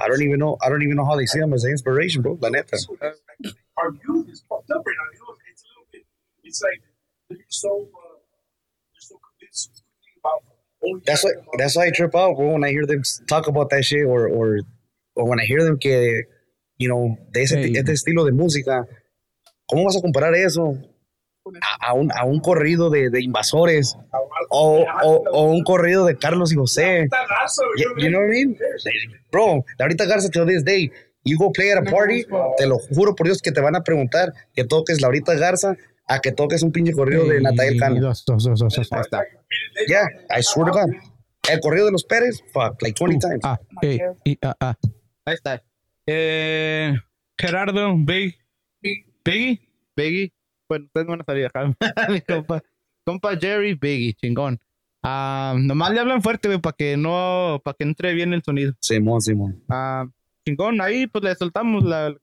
[0.00, 0.56] I don't even know.
[0.62, 2.38] I don't even know how they see them as an inspiration, bro.
[2.40, 2.76] La neta.
[3.76, 5.08] Our youth is fucked up right now.
[5.12, 6.02] You know, it's a little bit.
[6.42, 6.80] It's like
[7.30, 7.68] they're so.
[7.70, 8.16] Uh,
[8.92, 9.82] they're so convinced
[10.20, 10.42] about.
[11.06, 11.30] That's why.
[11.58, 12.52] That's why I trip out, bro.
[12.52, 14.60] When I hear them talk about that shit, or or
[15.16, 16.24] or when I hear them que,
[16.78, 17.72] you know, de ese Hey.
[17.76, 18.86] este estilo de música.
[19.70, 20.76] ¿Cómo vas a comparar eso
[21.60, 23.96] a, a un, a un corrido de, de invasores
[24.50, 27.08] o, o, o un corrido de Carlos y José?
[27.76, 28.56] You, you know what I mean?
[29.30, 30.90] Bro, ahorita Garza till this day,
[31.24, 32.24] you go play at a party,
[32.56, 36.20] te lo juro por Dios que te van a preguntar que toques Laurita Garza a
[36.20, 38.00] que toques un pinche corrido de Natalia Cano.
[38.00, 39.24] Dos, dos, dos, dos, dos, ahí está.
[39.88, 40.90] Yeah, I swear to God.
[41.50, 43.40] El corrido de los Pérez, fuck, like 20 times.
[43.42, 44.74] Ah, ey, y, ah, ah.
[45.26, 45.62] Ahí está.
[46.06, 46.94] Eh,
[47.38, 48.36] Gerardo, Big,
[49.24, 49.60] Biggie,
[49.96, 50.32] Biggie.
[50.68, 51.72] Bueno, ustedes van a salir acá.
[52.10, 52.62] Mi compa,
[53.04, 54.60] compa Jerry, Biggie, chingón.
[55.02, 58.72] Ah, nomás le hablan fuerte, güey, para que no, para que entre bien el sonido.
[58.80, 59.62] Simón, Simón.
[59.68, 60.06] Ah,
[60.46, 62.14] chingón, ahí pues le soltamos la,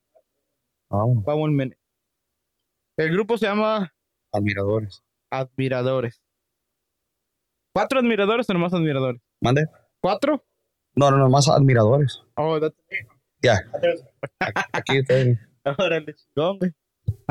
[0.92, 1.78] Vamos, vamos un minute.
[2.97, 3.94] El grupo se llama
[4.34, 5.02] admiradores.
[5.30, 6.22] Admiradores.
[7.73, 9.22] ¿Cuatro admiradores o nomás admiradores?
[9.39, 9.66] ¿Mande?
[10.02, 10.44] ¿Cuatro?
[10.94, 12.22] No, no, no, más admiradores.
[12.36, 12.75] Oh, that's
[13.42, 13.62] Ya.
[14.73, 15.16] Aquí está.
[15.78, 16.72] Órale, chingón, güey.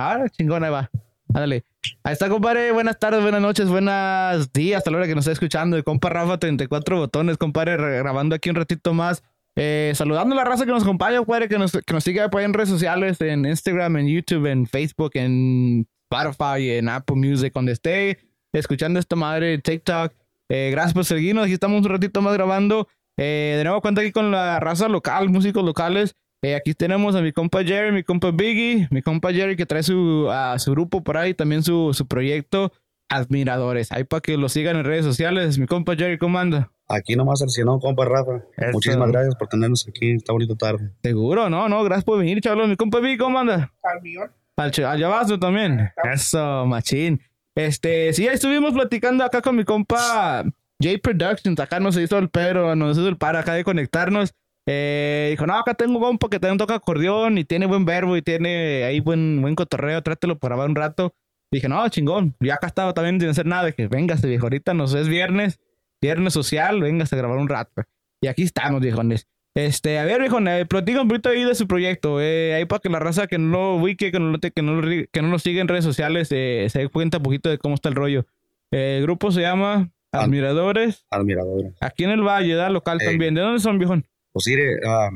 [0.01, 0.91] Ahora, chingón, ahí va.
[1.29, 1.65] Ándale.
[2.03, 2.73] Ahí está, compadre.
[2.73, 5.79] Buenas tardes, buenas noches, buenos días hasta la hora que nos está escuchando.
[5.79, 9.23] Y compa Rafa, 34 botones, compadre, re- grabando aquí un ratito más.
[9.57, 12.45] Eh, saludando a la raza que nos acompaña, compadre, que nos, que nos por ahí
[12.47, 17.73] en redes sociales, en Instagram, en YouTube, en Facebook, en Spotify, en Apple Music, donde
[17.73, 18.19] esté
[18.53, 20.13] escuchando esta madre, TikTok.
[20.49, 21.45] Eh, gracias por seguirnos.
[21.45, 22.89] Aquí estamos un ratito más grabando.
[23.17, 26.17] Eh, de nuevo, cuento aquí con la raza local, músicos locales.
[26.43, 29.83] Eh, aquí tenemos a mi compa Jerry, mi compa Biggie, mi compa Jerry que trae
[29.83, 32.73] su, a su grupo por ahí, también su, su proyecto
[33.11, 33.91] Admiradores.
[33.93, 35.59] Ahí para que lo sigan en redes sociales.
[35.59, 36.71] Mi compa Jerry, ¿cómo anda?
[36.89, 38.45] Aquí nomás el senado, compa Rafa.
[38.57, 38.73] Eso.
[38.73, 40.13] Muchísimas gracias por tenernos aquí.
[40.13, 40.93] Está bonito tarde.
[41.03, 42.69] Seguro, no, no, gracias por venir, chavos.
[42.69, 43.73] Mi compa Biggie, ¿cómo anda?
[43.83, 44.31] Al millón.
[44.57, 45.91] Al, al llavazo también.
[46.05, 47.21] Eso, machín.
[47.55, 50.45] Este, sí, ahí estuvimos platicando acá con mi compa
[50.81, 51.59] J Productions.
[51.61, 54.33] Acá nos hizo el pero, nos hizo el para acá de conectarnos.
[54.73, 58.17] Eh, dijo, no, acá tengo un compa que también toca acordeón y tiene buen verbo
[58.17, 60.01] y tiene ahí buen, buen cotorreo.
[60.03, 61.13] Trátelo por grabar un rato.
[61.51, 62.37] Dije, no, chingón.
[62.39, 63.67] Ya acá estaba también sin hacer nada.
[63.67, 64.47] Dije, véngase, viejo.
[64.47, 65.59] Ahorita nos es viernes,
[66.01, 66.81] viernes social.
[66.81, 67.83] Véngase a grabar un rato.
[68.21, 69.27] Y aquí estamos, viejones.
[69.57, 72.21] Este, a ver, viejo, eh, platica un poquito ahí de su proyecto.
[72.21, 74.81] Eh, ahí para que la raza que no lo ubique, que no lo, que no
[74.81, 77.59] lo, que no lo sigue en redes sociales, eh, se dé cuenta un poquito de
[77.59, 78.27] cómo está el rollo.
[78.71, 81.05] Eh, el grupo se llama Ad- Admiradores.
[81.11, 81.73] Admiradores.
[81.81, 82.71] Aquí en el Valle, ¿da?
[82.71, 83.35] Local también.
[83.35, 83.97] ¿De dónde son, viejo?
[84.33, 85.11] Pues mire, ah,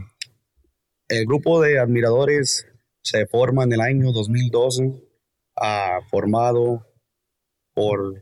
[1.08, 2.66] el grupo de admiradores
[3.00, 4.92] se forma en el año 2012,
[5.56, 6.84] ah, formado
[7.74, 8.20] por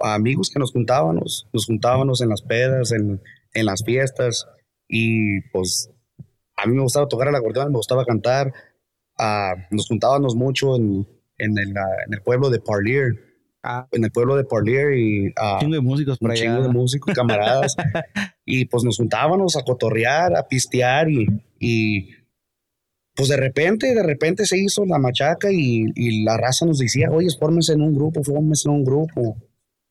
[0.00, 3.20] amigos que nos juntábamos, nos juntábamos en las pedas, en,
[3.54, 4.46] las fiestas,
[4.88, 5.90] y pues
[6.56, 8.52] a mí me gustaba tocar el acordeón, me gustaba cantar,
[9.16, 11.06] ah, nos juntábamos mucho en,
[11.38, 13.29] el, en el pueblo de Parlier,
[13.62, 13.86] Ah.
[13.92, 16.42] en el pueblo de Parlier, y ah, Chingo de músicos un allá.
[16.42, 17.76] chingo de músicos, camaradas.
[18.46, 21.26] y pues nos juntábamos a cotorrear, a pistear y,
[21.58, 22.10] y
[23.14, 27.10] pues de repente, de repente se hizo la machaca y, y la raza nos decía,
[27.10, 29.36] oye, fórmense en un grupo, fórmense en un grupo.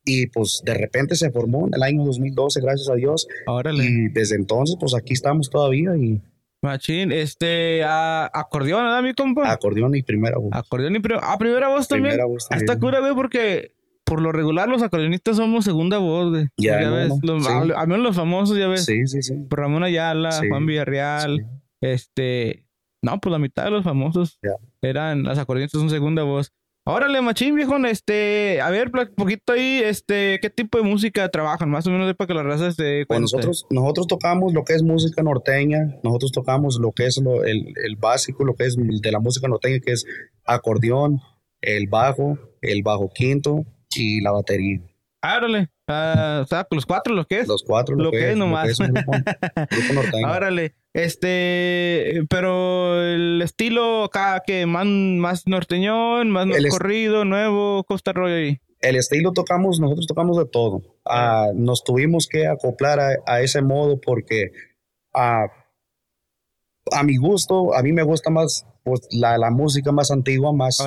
[0.04, 3.28] Y pues de repente se formó en el año 2012, gracias a Dios.
[3.46, 3.86] Órale.
[3.86, 6.20] Y desde entonces, pues aquí estamos todavía y
[6.62, 7.12] Machín.
[7.12, 9.52] Este, ah, acordeón, ¿verdad, mi compa?
[9.52, 10.50] acordeón y primera voz.
[10.52, 11.22] Acordeón y primera.
[11.24, 12.12] Ah, primera voz también.
[12.14, 12.80] Primera voz Hasta también.
[12.80, 16.48] cura, güey, porque por lo regular los acordeonistas somos segunda voz, güey.
[16.58, 17.12] Ya, no, ves.
[17.22, 17.52] Los- sí.
[17.52, 18.86] al, al menos los famosos, ya ves.
[18.86, 19.34] Sí, sí, sí.
[19.50, 21.46] Ramón Ayala, Sí, Juan Villarreal, sí.
[21.82, 22.66] este.
[23.02, 24.40] No, pues la mitad de los famosos
[24.82, 26.52] eran las acordeonistas son segunda voz.
[26.86, 31.70] Órale, machín, viejo, este, a ver, un poquito ahí, este, ¿qué tipo de música trabajan?
[31.70, 34.74] Más o menos para que la raza se dé Pues nosotros, nosotros tocamos lo que
[34.74, 38.76] es música norteña, nosotros tocamos lo que es lo- el, el básico, lo que es
[38.78, 40.06] de la música norteña, que es
[40.46, 41.20] acordeón,
[41.62, 43.66] el bajo, el bajo quinto
[43.96, 44.80] y la batería.
[45.22, 47.48] Ah, órale, ah, o sea, con los cuatro, ¿lo que es?
[47.48, 48.68] Los cuatro, Lo que es nomás.
[48.70, 50.28] es un grupo, grupo norteño.
[50.32, 58.14] Órale, este, pero el estilo acá que más, más norteñón, más El corrido, nuevo, costa
[58.16, 58.60] ahí.
[58.82, 60.82] El estilo tocamos, nosotros tocamos de todo.
[61.06, 64.52] Ah, nos tuvimos que acoplar a, a ese modo porque
[65.14, 65.48] ah,
[66.92, 70.80] a mi gusto, a mí me gusta más pues, la, la música más antigua, más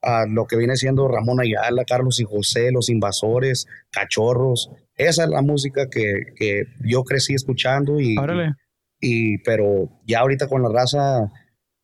[0.00, 4.70] a lo que viene siendo Ramón Ayala, Carlos y José, Los Invasores, Cachorros.
[4.96, 8.54] Esa es la música que, que yo crecí escuchando y, Órale.
[9.00, 11.30] Y pero ya ahorita con la raza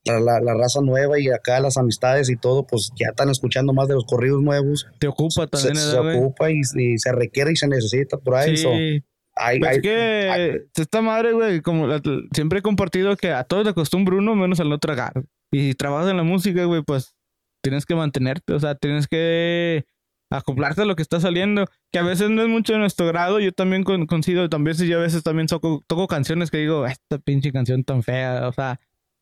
[0.07, 3.73] la, la- la raza nueva y acá las amistades y todo, pues ya están escuchando
[3.73, 4.87] más de los corridos nuevos.
[4.99, 6.19] Te ocupa Se, también, se ¿verdad, güey?
[6.19, 8.57] ocupa y, y se requiere y se necesita por ahí.
[8.59, 9.03] so, Sí.
[9.35, 12.03] hay- Pues hay- es que esta madre, güey, como la-
[12.35, 15.13] siempre he compartido que a todos le acostumbra uno menos al no tragar.
[15.51, 17.15] Y si trabajas en la música, güey, pues
[17.63, 19.85] tienes que mantenerte, o sea, tienes que
[20.31, 23.41] acoplarte a lo que está saliendo, que a veces no es mucho de nuestro grado,
[23.41, 27.19] yo también con, consigo, también yo a veces también toco, toco canciones que digo, esta
[27.19, 28.81] pinche canción tan fea, o sea,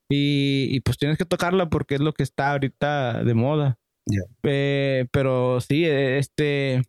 [0.09, 3.79] y, y pues tienes que tocarla porque es lo que está ahorita de moda.
[4.43, 6.83] Eh, pero sí, eh, este,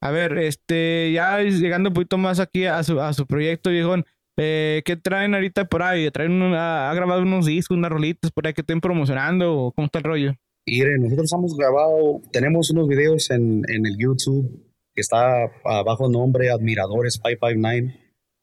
[0.00, 4.04] a ver, este, ya llegando un poquito más aquí a su, a su proyecto, viejón,
[4.36, 6.10] eh, ¿qué traen ahorita por ahí?
[6.10, 9.86] ¿Traen una- ha grabado unos discos, unas rolitas por ahí que estén promocionando o cómo
[9.86, 10.34] está el rollo?
[10.70, 16.08] Mire, nosotros hemos grabado, tenemos unos videos en, en el YouTube que está ah, bajo
[16.08, 17.92] nombre Admiradores 559,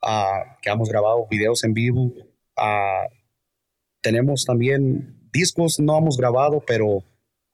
[0.03, 2.11] ah, que hemos grabado videos en vivo.
[2.57, 3.05] Ah,
[4.01, 7.01] tenemos también discos, no hemos grabado, pero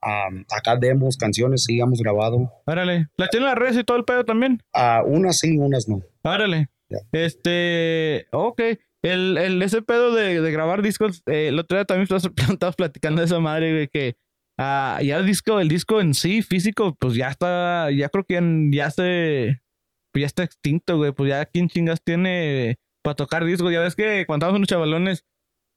[0.02, 2.52] acá demos, canciones sí hemos grabado.
[2.66, 4.60] Árale, ¿la tienen las redes y todo el pedo también?
[4.74, 6.02] Ah, unas sí, unas no.
[6.24, 6.70] Árale.
[7.12, 8.60] Este, ok.
[9.04, 12.08] El, el, ese pedo de, de grabar discos, eh, el otro día también
[12.52, 14.18] estabas platicando de esa madre, güey, que
[14.58, 18.36] ah, ya el disco, el disco en sí, físico, pues ya está, ya creo que
[18.36, 18.42] ya,
[18.86, 19.62] ya se,
[20.12, 23.96] pues ya está extinto, güey, pues ya quién chingas tiene para tocar discos, ya ves
[23.96, 25.26] que cuando estábamos unos chavalones,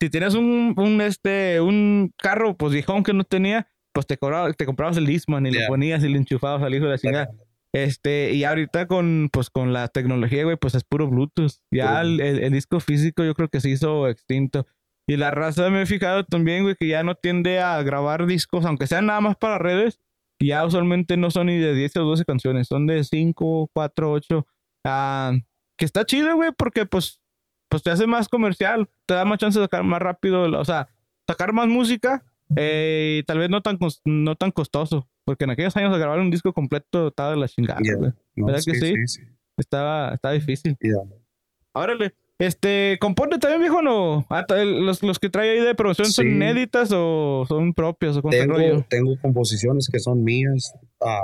[0.00, 4.52] si tienes un, un, este, un carro, pues viejón que no tenía, pues te, cobraba-
[4.52, 5.62] te comprabas el Discman y Ya.
[5.62, 7.30] lo ponías y le enchufabas al hijo de la chingada.
[7.72, 11.52] Este, y ahorita con, pues, con la tecnología, güey, pues es puro Bluetooth.
[11.70, 14.66] Ya el, el- el disco físico yo creo que se hizo extinto.
[15.06, 18.64] Y la raza me he fijado también, güey, que ya no tiende a grabar discos,
[18.64, 20.00] aunque sean nada más para redes.
[20.38, 24.12] y Ya usualmente no son ni de 10 o 12 canciones, son de 5, 4,
[24.12, 24.46] 8.
[24.84, 25.32] Ah,
[25.76, 27.20] que está chido, güey, porque pues,
[27.68, 30.88] pues te hace más comercial, te da más chance de sacar más rápido, o sea,
[31.26, 32.24] sacar más música
[32.56, 35.08] eh, y tal vez no tan, no tan costoso.
[35.24, 38.12] Porque en aquellos años grabar un disco completo estaba de la chingada, güey.
[38.36, 39.06] No, ¿Verdad que sí?
[39.06, 39.22] sí.
[39.56, 40.76] Estaba, estaba difícil.
[40.80, 40.98] Ya.
[41.72, 42.14] Órale.
[42.38, 44.26] Este, ¿compone también, viejo, no?
[44.28, 46.30] Ah, los, los que trae ahí de producción son Sí.
[46.32, 48.84] inéditas o son propios o con Tengo, rollo?
[48.90, 50.74] tengo composiciones que son mías.
[51.00, 51.22] ah,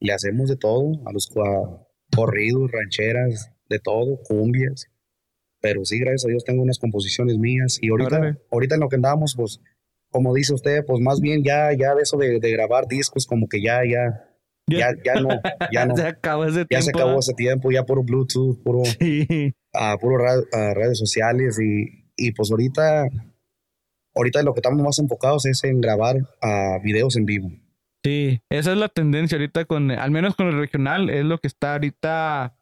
[0.00, 4.86] le hacemos de todo, a los cua- corridos, rancheras, de todo, cumbias.
[5.60, 7.78] Pero sí, gracias a Dios tengo unas composiciones mías.
[7.80, 8.38] Y ahorita, Órale.
[8.50, 9.60] ahorita en lo que andamos, pues,
[10.10, 13.48] como dice usted, pues más bien ya, ya de eso de, de grabar discos, como
[13.48, 14.28] que ya, ya,
[14.68, 15.28] ya, ya no,
[15.72, 15.96] ya no.
[15.96, 16.84] se acabó ese Ya tiempo.
[16.84, 19.54] se acabó ese tiempo, ya puro Bluetooth, puro, Sí.
[19.78, 23.08] A puro ra- a redes sociales y, y pues ahorita,
[24.14, 27.50] ahorita lo que estamos más enfocados es en grabar a videos en vivo.
[28.04, 31.48] Sí, esa es la tendencia ahorita con, al menos con el regional, es lo que
[31.48, 32.56] está ahorita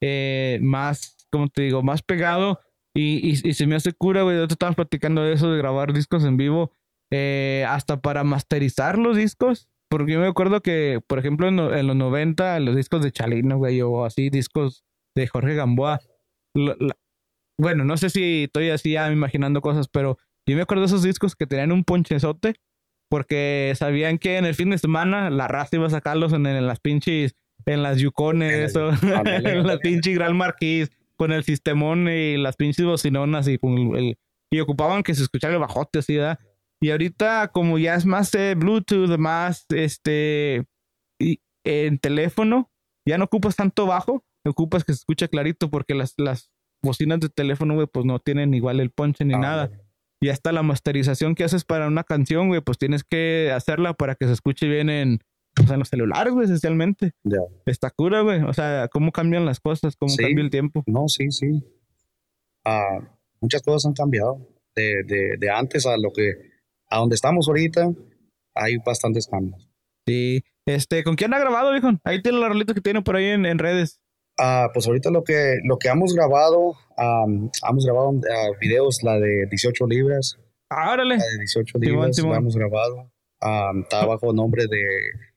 [0.00, 2.60] eh, más, como te digo, más pegado
[2.94, 6.24] y, y, se me hace cura, güey, ahorita estábamos platicando de eso, de grabar discos
[6.24, 6.72] en vivo,
[7.10, 11.86] eh, hasta para masterizar los discos, porque yo me acuerdo que, por ejemplo, en, en
[11.86, 14.84] los 90, los discos de Chalino, güey, o así, discos
[15.14, 16.00] de Jorge Gamboa,
[16.56, 16.96] la-
[17.58, 21.02] bueno, no sé si estoy así ya imaginando cosas, pero yo me acuerdo de esos
[21.02, 22.54] discos que tenían un ponchezote
[23.08, 26.66] porque sabían que en el fin de semana la raza iba a sacarlos en, en
[26.66, 27.34] las pinches,
[27.64, 29.78] en las yucones, En las- en la ándale.
[29.78, 34.18] pinche Gran Marquís, con el sistemón y las pinches bocinonas y, con el-
[34.52, 36.38] y ocupaban que se escuchara el bajote así, ¿verdad?
[36.80, 40.66] Y ahorita como ya es más eh, Bluetooth, más este,
[41.18, 42.70] y en teléfono,
[43.08, 46.50] ya no ocupas tanto bajo, ocupas que se escuche clarito porque las, las
[46.82, 49.70] bocinas de teléfono, güey, pues no tienen igual el ponche ni Ah, nada.
[50.20, 54.14] Y hasta la masterización que haces para una canción, güey, pues tienes que hacerla para
[54.14, 55.20] que se escuche bien en,
[55.66, 57.12] sea, en los celulares, güey, esencialmente.
[57.24, 57.38] Ya.
[57.66, 58.42] Está cura, güey.
[58.42, 60.22] O sea, cómo cambian las cosas, cómo Sí.
[60.22, 60.82] cambia el tiempo.
[60.86, 61.62] No, sí, sí.
[62.64, 62.98] Ah,
[63.40, 64.38] muchas cosas han cambiado.
[64.74, 66.34] De, de, de antes a lo que,
[66.90, 67.90] a donde estamos ahorita,
[68.54, 69.68] hay bastantes cambios.
[70.06, 70.42] Sí.
[70.66, 71.90] Este, ¿con quién ha grabado, viejo?
[72.04, 74.00] Ahí tiene la rolita que tiene por ahí en, en redes.
[74.38, 79.18] Ah, pues ahorita lo que, lo que hemos grabado, am, hemos grabado ah, videos, la
[79.18, 80.38] de 18 libras,
[80.68, 81.16] Ah, órale.
[81.16, 83.10] la de 18 Simón, libras, la hemos grabado.
[83.40, 84.82] Am, está bajo nombre de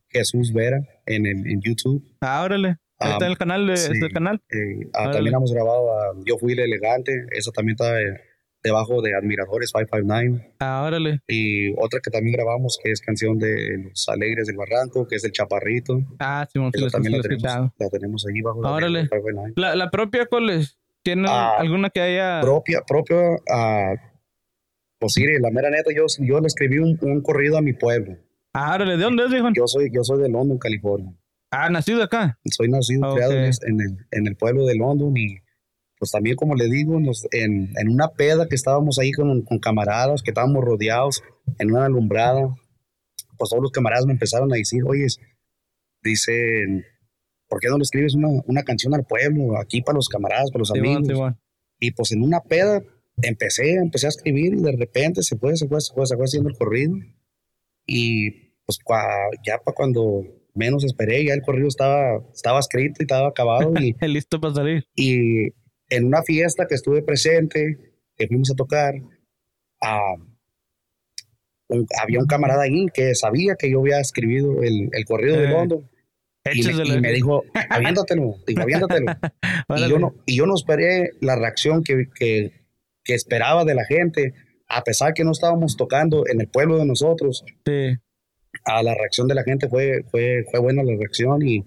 [0.10, 2.03] Jesús Vera en, el, en YouTube.
[2.22, 2.44] Ah.
[2.46, 3.91] Ahí Ah, está en el canal de, sí.
[3.94, 4.41] está el canal.
[4.51, 8.20] Eh, ah, también hemos grabado a Yo Fui el Elegante, eso también está eh,
[8.63, 10.56] debajo de Admiradores 559.
[10.60, 11.22] Ah, órale.
[11.28, 15.24] Y otra que también grabamos, que es canción de Los Alegres del Barranco, que es
[15.24, 16.00] El Chaparrito.
[16.20, 17.44] Ah, sí, lo, sí también la tenemos,
[17.78, 19.00] la tenemos ahí bajo de Órale.
[19.00, 19.54] Admiradores 559.
[19.58, 22.42] La, la propia Coles, ¿tiene Ah, alguna que haya?
[22.42, 23.18] Propia, propia,
[23.51, 23.94] ah,
[25.00, 28.18] Pues sí, la mera neta, yo, yo le escribí un, un corrido a mi pueblo.
[28.54, 29.48] Ah, órale, ¿de dónde es, viejo?
[29.56, 31.13] Yo soy, yo soy de London, California.
[31.51, 32.38] Ah, nacido acá.
[32.46, 33.48] Soy nacido, Ah, criado en, ok.
[33.48, 35.38] es- en el, en el pueblo de London y
[36.00, 39.60] pues también como le digo, nos- en, en una peda que estábamos ahí con, con
[39.60, 41.22] camaradas, que estábamos rodeados
[41.60, 42.48] en una alumbrada,
[43.38, 45.06] pues todos los camaradas me empezaron a decir, oye,
[46.03, 46.86] dicen,
[47.48, 50.60] ¿por qué no le escribes una, una canción al pueblo, aquí para los camaradas, para
[50.60, 51.08] los Simón, amigos?
[51.08, 51.39] Simón.
[51.79, 52.82] Y pues en una peda
[53.22, 56.25] empecé, empecé a escribir y de repente se fue, se fue, se fue, se fue
[56.25, 56.96] haciendo el corrido.
[57.86, 58.32] Y
[58.65, 58.79] pues
[59.46, 63.74] ya para cuando menos esperé, ya el corrido estaba, estaba escrito y estaba acabado.
[63.82, 64.86] Y, Listo para salir.
[64.96, 65.51] y
[65.89, 67.77] en una fiesta que estuve presente,
[68.15, 68.93] que fuimos a tocar,
[71.67, 75.46] un- había un camarada ahí que sabía que yo había escribido el, el corrido de
[75.46, 75.89] Eh, London.
[76.51, 79.05] Y me, y me dijo, aviéntatelo, digo, aviéntatelo.
[79.75, 82.51] Y yo, no, y yo no esperé la reacción que, que,
[83.03, 84.34] que esperaba de la gente,
[84.67, 87.98] a pesar que no estábamos tocando en el pueblo de nosotros, Sí.
[88.65, 91.63] a la reacción de la gente fue, fue, fue buena la reacción y,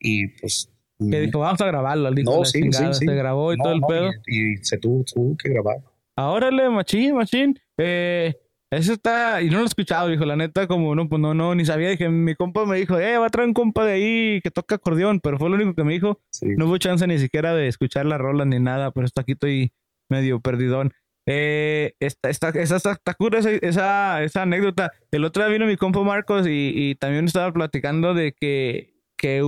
[0.00, 0.70] y pues...
[0.98, 2.10] Que dijo, vamos a grabarlo.
[2.12, 3.06] Dijo, No, sí, chingada, sí, sí.
[3.06, 4.10] Se grabó y no, todo el no, pedo.
[4.26, 5.78] Y, y se tuvo, tuvo que grabar.
[6.16, 7.58] Ahora le, machín, machín.
[7.78, 8.34] Eh,
[8.70, 11.54] eso está, y no lo he escuchado, dijo, la neta, como no, pues no, no,
[11.54, 11.90] ni sabía.
[11.90, 14.76] Dije, mi compa me dijo, eh, va a traer un compa de ahí que toca
[14.76, 16.20] acordeón, pero fue lo único que me dijo.
[16.30, 16.46] Sí.
[16.56, 19.72] No hubo chance ni siquiera de escuchar la rola ni nada, pero está aquí estoy
[20.08, 20.92] medio perdidón.
[21.26, 24.92] Eh, esta, esta, esa, está cura esa, esa, esa anécdota.
[25.10, 29.42] El otro día vino mi compa Marcos y, y también estaba platicando de que, que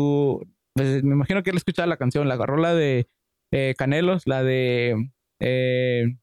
[0.77, 3.09] pues, me imagino que él escuchaba la canción, la rola de
[3.53, 6.17] eh, Canelos, la de eh,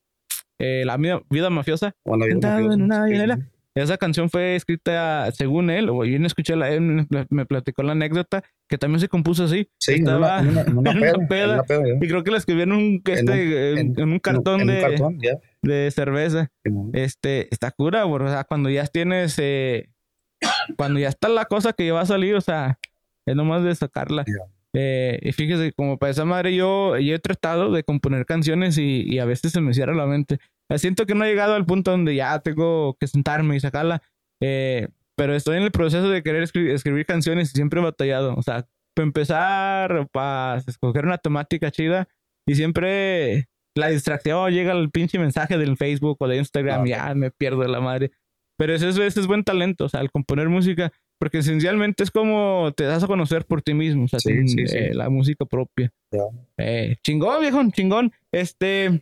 [0.59, 1.93] eh, La vida, vida mafiosa.
[2.05, 3.35] Bueno, llanera.
[3.37, 3.41] sí.
[3.75, 7.93] Esa canción fue escrita, según él, o yo no escuché la, él me- platicó la
[7.93, 9.67] anécdota, que también se compuso así.
[9.79, 11.93] Sí, Estaba- en una, en una en una peda, en una peda, ya.
[12.05, 15.31] Y creo que la escribió en un, este, en, un cartón, de, un cartón, ya.
[15.63, 16.51] de cerveza.
[16.93, 18.25] Este, está cura, bro.
[18.25, 19.89] O sea, cuando ya tienes, eh,
[20.77, 22.77] cuando ya está la cosa que va a salir, o sea,
[23.25, 24.23] es nomás de sacarla.
[24.75, 29.03] Eh, y fíjese, como para esa madre, yo, yo he tratado de componer canciones y,
[29.07, 30.39] y a veces se me cierra la mente.
[30.69, 34.01] Eh, Siento que no he llegado al punto donde ya tengo que sentarme y sacarla.
[34.41, 38.33] eh, pero estoy en el proceso de querer escri- escribir canciones y siempre he batallado.
[38.35, 38.65] O sea,
[38.95, 42.07] para empezar, para escoger una temática chida
[42.47, 47.13] y siempre la distracción llega el pinche mensaje del Facebook o de Instagram, Ah, ya
[47.13, 48.11] me pierdo la madre.
[48.57, 50.91] Pero eso es, ese es buen talento, o sea, el componer música,
[51.23, 54.49] porque esencialmente es como te das a conocer por ti mismo, o sea, Sí, sin,
[54.49, 54.77] sí, sí.
[54.77, 55.89] eh, la música propia.
[56.57, 58.11] Eh, chingón, viejo, chingón.
[58.33, 59.01] Este,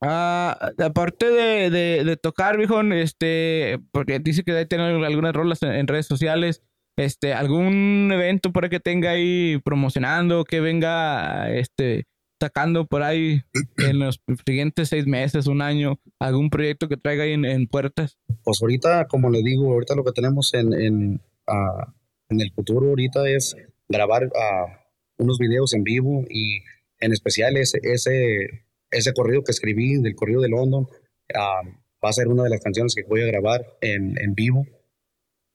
[0.00, 5.72] ah, aparte de, de, de tocar, viejo, este, porque dice que tiene algunas rolas en,
[5.72, 6.62] en redes sociales,
[6.96, 12.06] este, algún evento por ahí que tenga ahí promocionando, que venga, este,
[12.40, 13.42] sacando por ahí
[13.78, 18.18] en los siguientes seis meses, un año, algún proyecto que traiga ahí en, en puertas.
[18.44, 21.92] Pues ahorita, como le digo, ahorita lo que tenemos en, en, ah,
[22.28, 23.56] en el futuro ahorita es
[23.88, 24.84] grabar ah,
[25.18, 26.60] unos videos en vivo y
[27.00, 30.86] en especial ese, ese, ese corrido que escribí del corrido de London
[31.34, 31.62] ah,
[32.04, 34.66] va a ser una de las canciones que voy a grabar en, en vivo.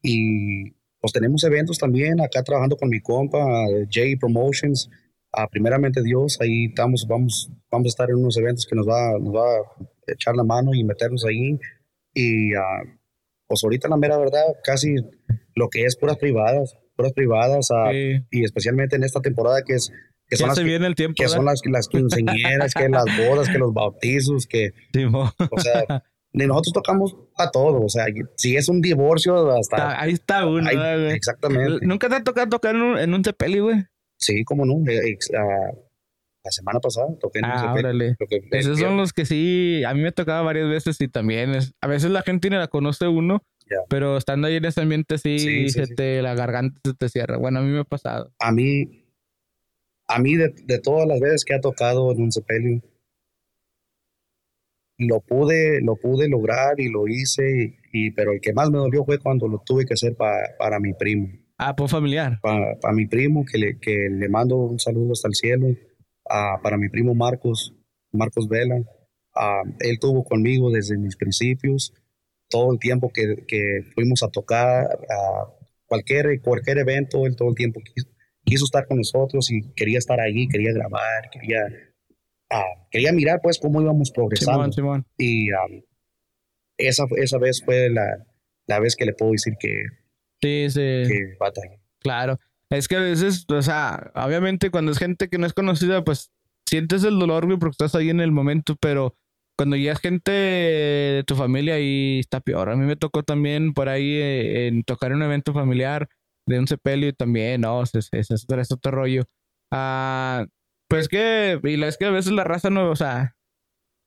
[0.02, 4.90] Y pues tenemos eventos también acá trabajando con mi compa, J Promotions.
[5.36, 9.18] Ah, primeramente Dios, ahí estamos, vamos, vamos a estar en unos eventos que nos va,
[9.20, 11.60] nos va a echar la mano y meternos ahí.
[12.14, 12.84] Y ah,
[13.48, 14.96] pues ahorita la mera verdad, casi
[15.56, 19.74] lo que es puras privadas, puras privadas, ah, Eh, y especialmente en esta temporada que
[19.74, 19.92] es
[20.28, 21.16] que son las, viene el tiempo.
[21.22, 25.30] que son las, las quinceañeras, que las bodas, que los bautizos, que, Simón.
[25.52, 25.84] o sea,
[26.32, 28.06] nosotros tocamos a todo, o sea,
[28.38, 29.76] si es un divorcio, hasta...
[29.76, 31.86] Está- ahí está uno, ahí- exactamente.
[31.86, 33.84] ¿Nunca te ha tocado tocar en un, en un Cepeli, güey?
[34.24, 34.76] Sí, como no.
[34.90, 35.18] eh,
[36.46, 38.16] la semana pasada toqué en Ah, órale.
[38.20, 41.56] lo que- Esos son los que sí, a mí me tocaba varias veces y también
[41.56, 43.42] es, a veces la gente ni la conoce uno,
[43.90, 45.96] pero estando ahí en ese ambiente sí, se sí.
[45.96, 47.38] te, la garganta se te cierra.
[47.38, 48.32] Bueno, a mí me ha pasado.
[48.40, 49.06] a mí,
[50.08, 52.82] a mí de, de todas las veces que ha tocado en un sepelio,
[54.98, 58.78] lo pude, lo pude lograr y lo hice, y, y- pero el que más me
[58.78, 61.30] dolió fue cuando lo tuve que hacer pa- para mi primo,
[61.66, 62.40] Ah, por familiar.
[62.42, 65.68] para mi primo, que le, que le mando un saludo hasta el cielo,
[66.30, 67.74] ah, para mi primo Marcos,
[68.12, 68.82] Marcos Vela,
[69.36, 71.94] ah, él tuvo conmigo desde mis principios,
[72.50, 75.48] todo el tiempo que, que fuimos a tocar, a
[75.86, 78.10] cualquier, cualquier evento, él todo el tiempo quiso,
[78.44, 81.62] quiso estar con nosotros y quería estar ahí, quería grabar, quería,
[82.50, 84.70] ah, quería mirar pues cómo íbamos progresando.
[84.72, 85.06] Simón, Simón.
[85.18, 85.84] Y ah,
[86.78, 88.26] esa, esa vez fue la,
[88.68, 89.86] la vez que le puedo decir que,
[90.44, 91.38] Sí, sí, que
[92.00, 92.38] claro.
[92.70, 96.32] Es que a veces, o sea, obviamente cuando es gente que no es conocida, pues
[96.66, 99.16] sientes el dolor, güey, porque estás ahí en el momento, pero
[99.58, 102.70] cuando ya es gente de tu familia y está peor.
[102.70, 106.10] A mí me tocó también por ahí eh, en tocar un evento familiar
[106.46, 109.24] de un sepelio también, no, es, es otro rollo.
[109.72, 110.46] Ah,
[110.90, 113.38] pues que, y la es que a veces la raza no, o sea,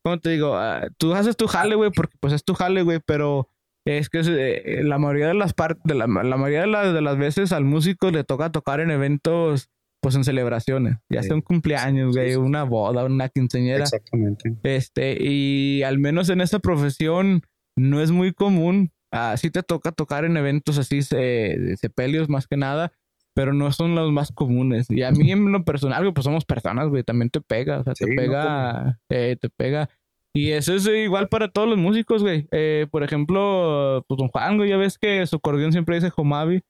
[0.04, 0.54] ¿cómo te digo?
[0.56, 3.48] Ah, tú haces tu jale, güey, porque pues es tu jale, güey, pero
[3.86, 7.16] es que eh, la mayoría de las partes, la, la mayoría de, las de las
[7.16, 9.70] veces al músico le toca tocar en eventos,
[10.02, 11.28] pues en celebraciones, ya Sí.
[11.28, 12.36] sea un cumpleaños, Sí, güey, sí.
[12.36, 13.84] una boda, una quinceañera.
[13.84, 14.54] Exactamente.
[14.62, 17.42] Este, y al menos en esta profesión
[17.78, 18.90] no es muy común.
[19.12, 22.92] Así te toca tocar en eventos así, se- sepelios más que nada,
[23.34, 24.90] pero no son los más comunes.
[24.90, 27.94] Y a mí en lo personal, pues somos personas, güey, también te pega, o sea,
[27.94, 29.88] te Sí, no, pega, eh, te pega.
[30.36, 32.46] Y eso es igual para todos los músicos, güey.
[32.52, 36.60] Eh, por ejemplo, pues don Juan, güey, ya ves que su acordeón siempre dice Jomavi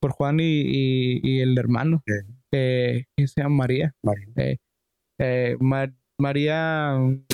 [0.00, 2.12] por Juan y, y- y el hermano, Sí.
[2.52, 3.94] eh, que se llama María.
[4.02, 4.26] María.
[4.36, 4.56] Eh,
[5.20, 7.24] eh, Ma- María, mm,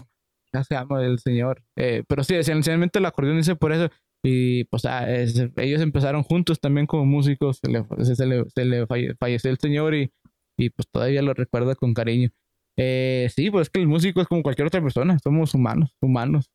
[0.54, 1.62] ya se llama el señor.
[1.76, 3.88] Eh, pero sí, esencialmente el acordeón dice por eso.
[4.24, 7.58] Y pues ah, es- ellos empezaron juntos también como músicos.
[7.62, 10.12] Se le, se, se le, se le falle- falleció el señor y,
[10.58, 12.30] y pues todavía lo recuerda con cariño.
[12.82, 15.18] Eh, sí, pues es que el músico es como cualquier otra persona.
[15.18, 16.50] Somos humanos, humanos.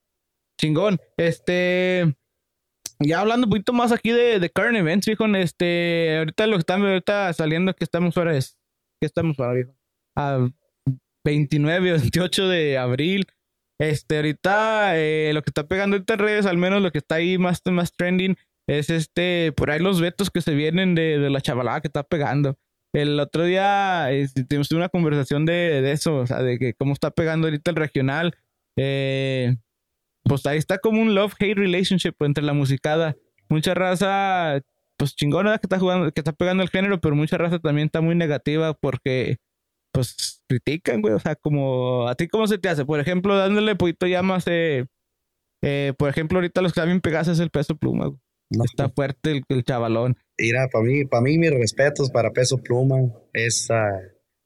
[0.59, 0.99] Chingón.
[1.17, 2.15] Este.
[2.99, 5.25] Ya hablando un poquito más aquí de, de current events, viejo.
[5.35, 6.17] Este.
[6.17, 8.57] Ahorita lo que está ahorita saliendo que estamos ahora es.
[8.99, 9.75] que estamos ahora, viejo?
[10.17, 10.49] A
[11.23, 13.27] 29 o 28 de abril.
[13.79, 17.15] Este, ahorita eh, lo que está pegando ahorita en redes, al menos lo que está
[17.15, 21.29] ahí más, más trending, es este, por ahí los vetos que se vienen de, de
[21.29, 22.57] la chavalada que está pegando.
[22.95, 27.11] El otro día eh, tuvimos una conversación de, eso, o sea, de que cómo está
[27.11, 28.37] pegando ahorita el regional.
[28.77, 29.57] Eh,
[30.23, 33.17] pues ahí está como un love-hate relationship entre la musicada.
[33.49, 34.61] Mucha raza,
[34.97, 37.99] pues chingona que está jugando, que está pegando el género, pero mucha raza también está
[37.99, 39.39] muy negativa porque,
[39.91, 41.15] pues, critican, güey.
[41.15, 42.85] O sea, como, ¿a ti cómo se te hace?
[42.85, 44.85] Por ejemplo, dándole poquito ya más, eh,
[45.61, 48.19] eh, por ejemplo, ahorita los que están bien pegados es el peso pluma, güey.
[48.49, 50.15] No, Está fuerte el, el chavalón.
[50.37, 52.97] Mira, para mí, para mí mis respetos para Peso Pluma.
[53.33, 53.99] Es, ah,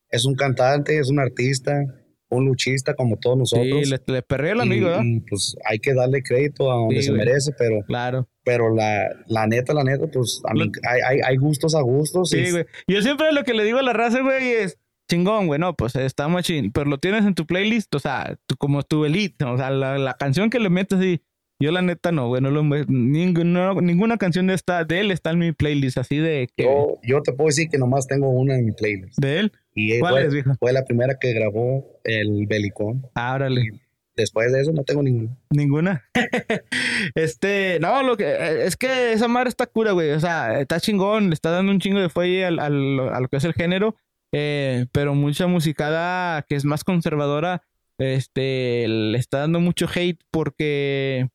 [0.10, 1.84] es un cantante, es un artista,
[2.30, 3.68] un luchista como todos nosotros.
[3.84, 4.22] Sí, le, le
[4.58, 8.28] Y- amigo, y, pues hay que darle crédito a donde Sí, se merece, pero, Claro.
[8.44, 12.34] pero la, la neta, la neta, pues a mí, hay, hay, hay gustos a gustos.
[12.34, 12.66] y- Sí, güey.
[12.88, 14.78] Yo siempre lo que le digo a la raza, güey, es
[15.12, 18.56] chingón, güey, no, pues está machín, pero lo tienes en tu playlist, o sea, tu-
[18.58, 21.22] como tu elite, o sea, la, la canción que le metes así,
[21.60, 25.32] yo la neta no, güey, no lo ninguna, ninguna canción de esta de él está
[25.32, 28.56] en mi playlist, así de que Yo, yo te puedo decir que nomás tengo una
[28.58, 29.18] en mi playlist.
[29.20, 29.52] de él.
[29.76, 30.52] Y ¿Cuál fue, es, viejo?
[30.60, 33.06] fue la primera que grabó el Belicón.
[33.16, 33.72] Ah, órale.
[34.16, 35.38] Después de eso no tengo ninguna.
[35.50, 36.04] Ninguna.
[37.16, 40.12] este, no, lo que eh, es que esa madre está cura, güey.
[40.12, 43.28] O sea, está chingón, le está dando un chingo de fuelle al, al- a lo
[43.30, 43.96] que es el género.
[44.34, 47.62] eh, pero mucha musicada que es más conservadora,
[47.98, 51.30] este, le está dando mucho hate porque,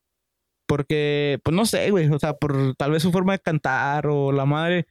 [0.75, 2.09] porque, pues no sé, güey.
[2.09, 4.87] O sea, por tal vez su forma de cantar o la madre.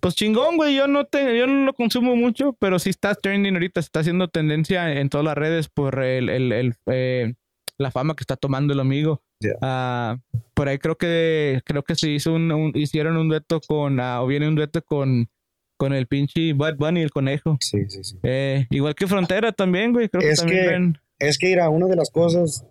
[0.00, 0.74] Pues chingón, güey.
[0.74, 4.28] Yo no te, yo no lo consumo mucho, pero sí está trending ahorita, está haciendo
[4.28, 7.34] tendencia en todas las redes por el, el, el, eh,
[7.76, 9.20] la fama que está tomando el amigo.
[9.40, 9.50] Ya.
[9.60, 10.16] Ah,
[10.54, 14.22] por ahí creo que creo que se hizo un, un- hicieron un dueto con ah,
[14.22, 15.28] o viene un dueto con
[15.76, 17.56] con el pinche Bad Bunny el conejo.
[17.60, 18.16] Sí, sí, sí.
[18.24, 20.08] Eh, igual que Frontera también, güey.
[20.08, 22.64] Creo que Es también que- ven- Es que, mira, una de las cosas,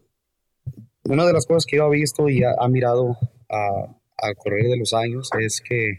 [1.09, 3.17] una de las cosas que yo he visto y ha, mirado
[3.49, 5.97] al correr de los años es que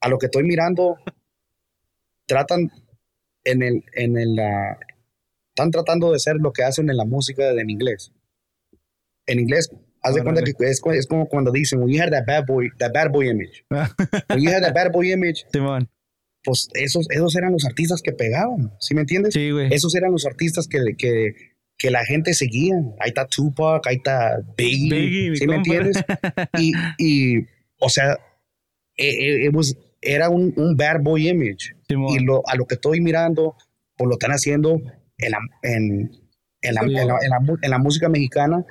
[0.00, 0.96] a lo que estoy mirando,
[2.26, 2.70] tratan
[3.44, 4.78] en el, en el, ah,
[5.50, 8.12] están tratando de ser lo que hacen en la música en inglés.
[9.26, 9.70] En inglés,
[10.02, 12.68] haz de cuenta que es, es como cuando dicen, when you had that bad boy,
[12.78, 13.64] that bad boy image.
[13.70, 15.90] When you had that bad boy image, Simón.
[16.44, 19.34] pues esos, esos eran los artistas que pegaban, ¿sí me entiendes?
[19.34, 19.72] Sí, güey.
[19.72, 22.74] Esos eran los artistas que, que, que la gente seguía.
[23.00, 26.02] Ahí está Tupac, ahí está Biggie, Biggie, ¿sí me entiendes?
[26.58, 27.46] Y, y,
[27.78, 28.12] o sea,
[28.96, 31.74] eh, eh, it was- era un, un bad boy image.
[31.88, 32.14] Simón.
[32.14, 33.56] Y lo, a lo que estoy mirando,
[33.96, 34.80] pues lo están haciendo
[35.18, 36.10] en la, en,
[36.62, 38.64] en la, en la- en la mu- en la música mexicana,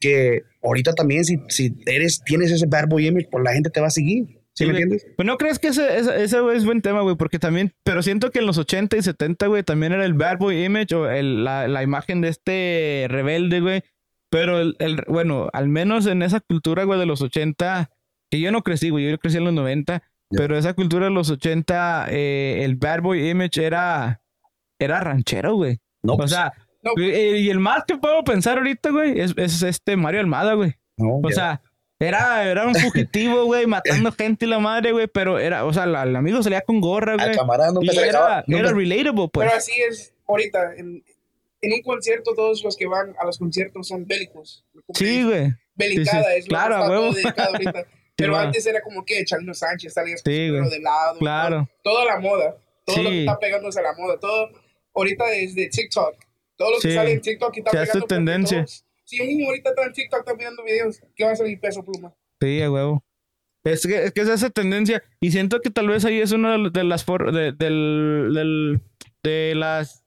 [0.00, 3.80] que ahorita también si, si eres, tienes ese bad boy image, pues la gente te
[3.80, 4.37] va a seguir.
[4.58, 5.06] ¿Sí, me entiendes?
[5.16, 8.02] Pues no crees que ese, ese, ese, güey, es buen tema, güey, porque también, pero
[8.02, 11.08] siento que en los 80 y 70, güey, también era el bad boy image o
[11.10, 13.82] el- la, la imagen de este rebelde, güey.
[14.30, 17.90] Pero el, el- bueno, al menos en esa cultura, güey, de los 80,
[18.30, 21.30] que yo no crecí, güey, yo crecí en los 90, pero esa cultura de los
[21.30, 24.20] 80, eh, el bad boy image era,
[24.78, 25.78] era ranchero, güey.
[26.02, 26.92] No, O pues, sea, No.
[27.02, 30.74] y el más que puedo pensar ahorita, güey, es, es este Mario Almada, güey.
[30.98, 31.34] no, O ya.
[31.34, 31.62] sea,
[32.00, 35.86] era, era un fugitivo, güey, matando gente y la madre, güey, pero era, o sea,
[35.86, 37.26] la- el amigo salía con gorra, güey.
[37.26, 39.46] Y le acaba- era, era relatable, pues.
[39.46, 40.74] Pero así es ahorita.
[40.76, 41.02] En,
[41.60, 44.64] en un concierto todos los que van a los conciertos son bélicos.
[44.94, 45.52] Sí, güey.
[45.74, 46.38] Belicada Sí, sí.
[46.38, 47.14] es lo Claro, que a está todo huevo.
[47.14, 47.86] dedicado ahorita.
[48.16, 48.42] Pero va.
[48.42, 51.18] antes era como que Chalino Sánchez salía con Sí, su de lado.
[51.20, 51.68] Claro.
[51.82, 52.56] Todo, toda la moda.
[52.84, 53.20] Todo lo que Sí.
[53.20, 54.18] está pegándose a la moda.
[54.18, 54.50] Todo
[54.94, 56.16] ahorita es de TikTok.
[56.56, 56.94] Todo lo que Sí.
[56.94, 58.58] sale en TikTok y está Se hace pegando tendencia.
[58.58, 61.58] todos- Si un niño ahorita está en TikTok está viendo videos, ¿qué va a salir
[61.58, 62.12] peso pluma?
[62.42, 63.02] Sí, a huevo.
[63.64, 65.02] Es que, es que es esa tendencia.
[65.18, 68.80] Y siento que tal vez ahí es una de las for- de, del, del-
[69.22, 70.04] de las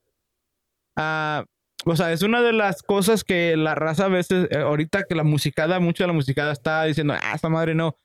[0.96, 1.44] ah,
[1.84, 5.16] o sea, es una de las cosas que la raza a veces, eh, ahorita que
[5.16, 7.96] la musicada, mucho de la musicada está diciendo, ah, esta madre no.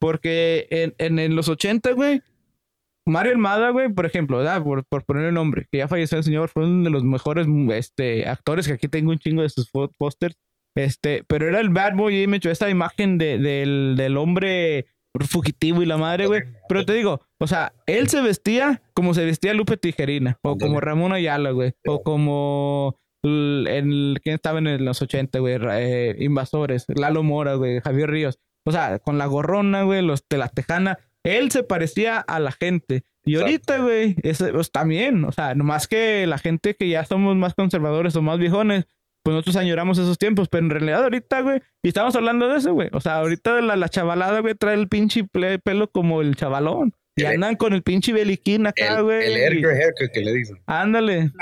[0.00, 2.22] Porque en, en, en los 80, güey,
[3.10, 4.62] Mario Almada, güey, por ejemplo, ¿verdad?
[4.62, 7.46] Por, por poner el nombre, que ya falleció el señor, fue uno de los mejores
[7.74, 10.36] este, actores, que aquí tengo un chingo de sus pósters.
[10.76, 14.86] Este, pero era el bad boy image, esta imagen de, del, del hombre
[15.28, 16.42] fugitivo y la madre, güey.
[16.68, 20.80] Pero te digo, o sea, él se vestía como se vestía Lupe Tijerina, o como
[20.80, 25.58] Ramón Ayala, güey, o como el, el- ¿quién estaba en los 80, güey?
[25.72, 28.38] Eh, Invasores, Lalo Mora, güey, Javier Ríos.
[28.64, 30.98] O sea, con la gorrona, güey, los de la tejana.
[31.24, 33.02] Él se parecía a la gente.
[33.24, 33.46] Y Exacto.
[33.46, 37.54] ahorita, güey, es, pues, también, o sea, nomás que la gente que ya somos más
[37.54, 38.86] conservadores o más viejones,
[39.22, 42.72] pues nosotros añoramos esos tiempos, pero en realidad ahorita, güey, y estamos hablando de eso,
[42.72, 42.88] güey.
[42.92, 46.94] O sea, ahorita la, la chavalada, güey, trae el pinche ple- pelo como el chavalón.
[47.16, 49.26] Y El- andan con el pinche beliquín acá, El, güey.
[49.26, 50.56] el y- Edgar haircut que le dicen.
[50.64, 51.30] Ándale.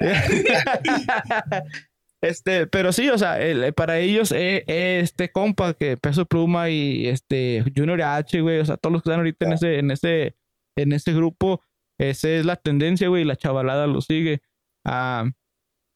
[2.22, 6.70] Este, pero sí, o sea, el- para ellos, eh, eh, este compa que Peso Pluma
[6.70, 9.90] y este Junior H, güey, o sea, todos los que están ahorita en ese, en
[9.90, 10.36] ese,
[10.76, 11.62] en ese grupo,
[11.98, 14.40] esa es la tendencia, güey, y la chavalada lo sigue.
[14.86, 15.30] Ah,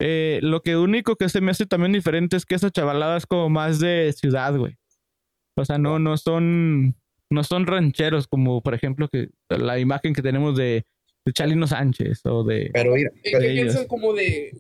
[0.00, 3.26] eh, lo que único que se me hace también diferente es que esa chavalada es
[3.26, 4.76] como más de ciudad, güey.
[5.56, 6.96] O sea, no, no son,
[7.30, 10.84] no son rancheros como, por ejemplo, que la imagen que tenemos de,
[11.24, 12.70] de Chalino Sánchez o de...
[12.74, 13.62] Pero mira, ¿Qué pero- qué ellos.
[13.66, 14.52] piensan como de...?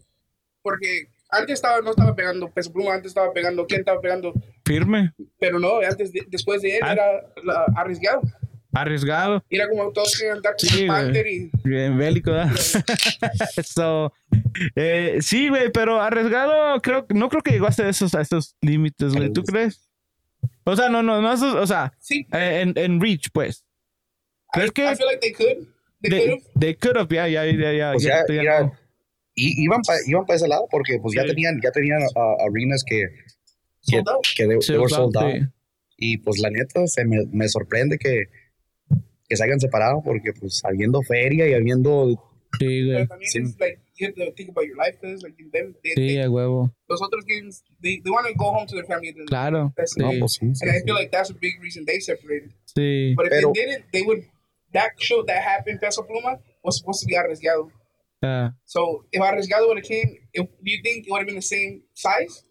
[0.62, 4.32] Porque antes estaba, no estaba pegando peso pluma, antes estaba pegando, ¿quién estaba pegando?
[4.64, 6.92] Firme, Pero no, antes, de- después de él Ah.
[6.92, 7.04] era
[7.44, 8.22] la- arriesgado.
[8.72, 9.42] arriesgado.
[9.48, 10.86] Era como todos querían andar con Sí.
[10.86, 11.50] Panther y...
[11.64, 12.50] Bien bélico, ¿verdad?
[13.64, 14.12] So,
[14.74, 19.14] eh, sí, güey, pero arriesgado, creo, no creo que llegó hasta esos, a esos límites,
[19.14, 19.32] güey.
[19.32, 19.88] ¿Tú crees?
[20.64, 23.64] O sea, no, no, no, esos- o sea, Sí, eh, en, en Reach, pues.
[24.52, 25.66] ¿Crees I, que I feel like they could.
[26.02, 27.92] They, they, could they could have, ya, ya, ya, ya.
[27.92, 28.72] Pues ya, ya, ya mira, no.
[29.36, 32.00] Y, iban para iban pa ese lado porque pues ya tenían ya tenían
[32.40, 33.02] arenas que
[33.88, 34.02] que,
[34.36, 35.34] que they, they were Sold sold out, out.
[35.42, 35.48] sí.
[35.98, 38.24] y pues la neta se me, me sorprende que
[39.28, 42.22] que se hayan separado porque pues habiendo feria y habiendo
[42.58, 43.06] Sí, güey.
[43.22, 43.40] Sí.
[43.98, 46.72] you have to think about your life, cause like them, they, Sí, they- a huevo.
[46.88, 49.08] los otros games, they, they want to go home to their family.
[49.10, 49.72] and- Claro.
[49.76, 50.84] That's Sí, no pues sí, sí, And I sí.
[50.84, 52.52] feel like that's a big reason they separated.
[52.74, 53.14] sí.
[53.14, 54.22] But if Pero- they didn't, they would.
[54.72, 57.68] That show that happened, Peso Pluma, was supposed to be arriesgado.
[58.22, 58.54] Ah.
[58.64, 61.42] So if arriesgado would have came, it, do you think it would have been the
[61.42, 62.44] same size?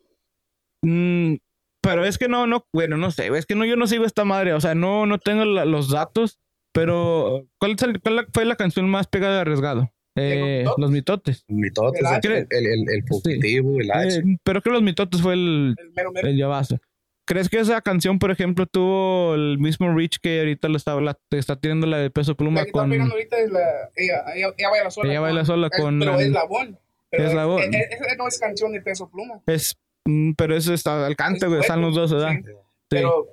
[0.83, 1.37] Mm,
[1.81, 4.23] pero es que no, no, bueno, no sé, es que no, yo no sigo esta
[4.25, 6.39] madre, o sea, no, no tengo la- los datos,
[6.73, 9.91] pero ¿cuál, es el- cuál fue la canción más pegada de arriesgado?
[10.17, 10.77] Eh, mitotes?
[10.77, 11.43] los mitotes.
[11.49, 14.17] Mitotes, el, el, el, el fugitivo, el H.
[14.19, 16.27] Eh, pero creo que los mitotes fue el, El mero mero.
[16.27, 16.77] el llavazo.
[17.25, 21.17] ¿Crees que esa canción, por ejemplo, tuvo el mismo reach que ahorita lo está, la,
[21.31, 23.61] está teniendo la de peso pluma La que está con pegando ahorita es la.
[23.95, 25.09] Ella, ella, ella baila sola.
[25.11, 26.77] Ella baila sola es- con Pero el- es la bon.
[27.09, 27.61] Pero Eslabón.
[27.61, 29.41] es- es- Esa no es canción de Peso Pluma.
[29.47, 32.33] es mm, pero eso está al cante, Es güey, están los dos, ¿verdad?
[32.35, 32.43] sí.
[32.45, 32.51] Sí.
[32.89, 33.27] Pero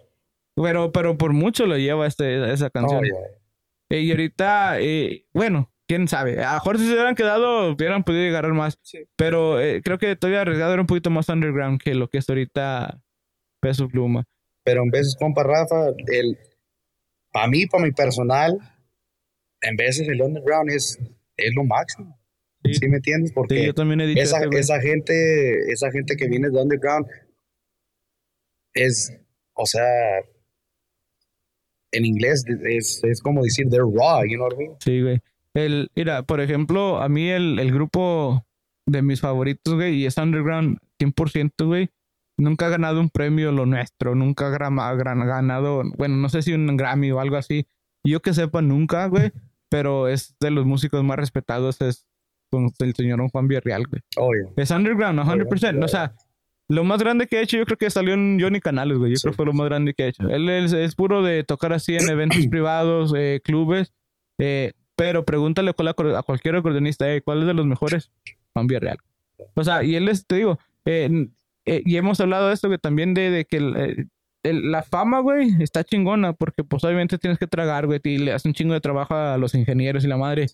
[0.54, 3.00] Pero, pero por mucho lo lleva este, esa canción.
[3.04, 3.98] Oh, yeah.
[3.98, 6.42] Y ahorita, eh, bueno, quién sabe.
[6.42, 8.78] A lo mejor si se hubieran quedado, hubieran podido agarrar más.
[8.82, 9.00] sí.
[9.16, 12.28] Pero eh, creo que todavía arriesgado era un poquito más underground que lo que es
[12.28, 13.01] ahorita
[13.62, 14.24] Peso Pluma.
[14.64, 16.38] Pero en veces, compa Rafa, el,
[17.32, 18.58] para mí, para mi personal,
[19.62, 20.98] en veces el underground es,
[21.36, 22.18] es lo máximo.
[22.64, 22.74] Sí.
[22.74, 23.30] ¿Sí, me entiendes?
[23.30, 27.06] Sí, Porque yo también he dicho esa gente, esa gente que viene de underground
[28.74, 29.12] es,
[29.54, 29.82] o sea,
[31.92, 34.76] en inglés es, es como decir they're raw, you know what I mean?
[34.80, 35.20] Sí, güey.
[35.54, 38.46] El, mira, por ejemplo, a mí el, el grupo
[38.86, 41.90] de mis favoritos, güey, y es underground 100%, güey.
[42.38, 46.76] Nunca ha ganado un premio lo nuestro, nunca ha ganado, bueno, no sé si un
[46.76, 47.66] Grammy o algo así.
[48.04, 49.30] Yo que sepa, nunca, güey,
[49.68, 52.06] pero es de los músicos más respetados, es
[52.50, 54.02] con el señor Juan Villarreal, güey.
[54.16, 54.52] Oh, yeah.
[54.56, 55.84] Es underground, 100%.
[55.84, 56.14] O sea,
[56.68, 59.12] lo más grande que ha hecho, yo creo que salió en Johnny Canales, güey.
[59.12, 59.22] Yo Sí.
[59.22, 60.28] creo que fue lo más grande que ha hecho.
[60.28, 63.92] Él es, es puro de tocar así en eventos privados, eh, clubes.
[64.38, 68.10] eh, pero pregúntale a, cual- a cualquier acordeonista, eh, ¿cuál es de los mejores?
[68.52, 68.98] Juan Villarreal.
[69.54, 71.28] O sea, y él es, te digo, eh,
[71.66, 74.06] eh, y hemos hablado de esto que también de, de que el, eh,
[74.44, 78.32] el- la fama, güey, está chingona, porque pues obviamente tienes que tragar, güey, y le
[78.32, 80.46] hace un chingo de trabajo a los ingenieros y la madre.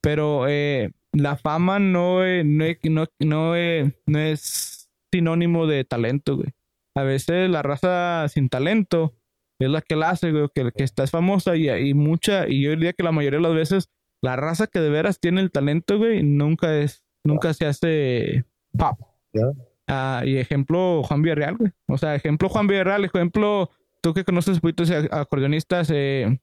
[0.00, 6.36] Pero eh, la fama no, es- no, no, no, es- no es sinónimo de talento,
[6.36, 6.50] güey.
[6.94, 9.14] A veces la raza sin talento
[9.58, 12.62] es la que la hace, güey, que, que está es famosa y, y mucha, y
[12.62, 13.88] yo diría que la mayoría de las veces
[14.22, 18.44] la raza que de veras tiene el talento, güey, nunca es, nunca se hace
[18.76, 18.98] pop.
[19.32, 19.42] Ya.
[19.88, 21.70] Ah, y ejemplo, Juan Villarreal, güey.
[21.88, 23.70] O sea, ejemplo, Juan Villarreal, ejemplo,
[24.02, 26.38] tú que conoces un poquito de acordeonistas, eh,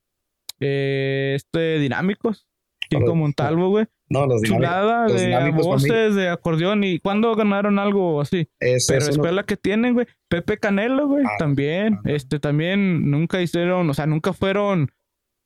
[0.59, 2.47] eh, este, dinámicos,
[2.89, 3.15] Chico.
[3.15, 3.85] Montalvo, güey.
[4.09, 4.41] No, los.
[4.43, 6.83] Chulada los de voces, de acordeón.
[6.83, 8.47] ¿Y cuándo ganaron algo así?
[8.59, 10.05] es, Pero es es uno- la que tienen, güey.
[10.29, 11.95] Pepe Canelo, güey, Ah, también.
[11.95, 12.01] ah.
[12.05, 14.91] Este, también nunca hicieron, o sea, nunca fueron,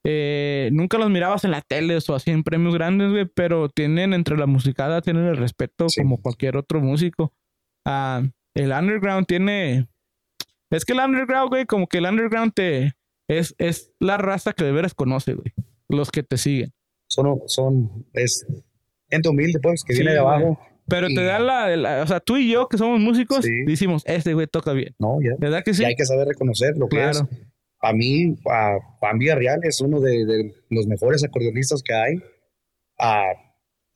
[0.03, 4.13] eh, nunca los mirabas en la tele o así en premios grandes, güey, pero tienen
[4.13, 6.01] entre la musicada, tienen el respeto Sí.
[6.01, 7.33] como cualquier otro músico.
[7.89, 8.21] Ah,
[8.53, 9.87] el underground tiene,
[10.71, 12.93] es que el underground, güey, como que el underground te,
[13.29, 15.53] es, es la raza que de veras conoce, güey.
[15.87, 16.73] Los que te siguen.
[17.09, 18.45] son, son, es
[19.09, 20.35] gente humilde, pues, que Sí, viene de güey.
[20.35, 20.59] abajo.
[20.89, 23.63] Pero te da la, la- o sea, tú y yo que somos músicos, Sí.
[23.65, 24.95] decimos, este güey toca bien.
[24.99, 25.35] No, ya.
[25.39, 25.83] ¿Verdad que sí?
[25.83, 27.11] Y hay que saber reconocer lo que Claro.
[27.31, 27.41] es.
[27.81, 32.15] A mí, a Juan Villarreal es uno de, de los mejores acordeonistas que hay.
[32.99, 33.21] A,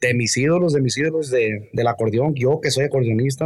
[0.01, 3.45] de mis ídolos, de mis ídolos de, del acordeón, yo que soy acordeonista,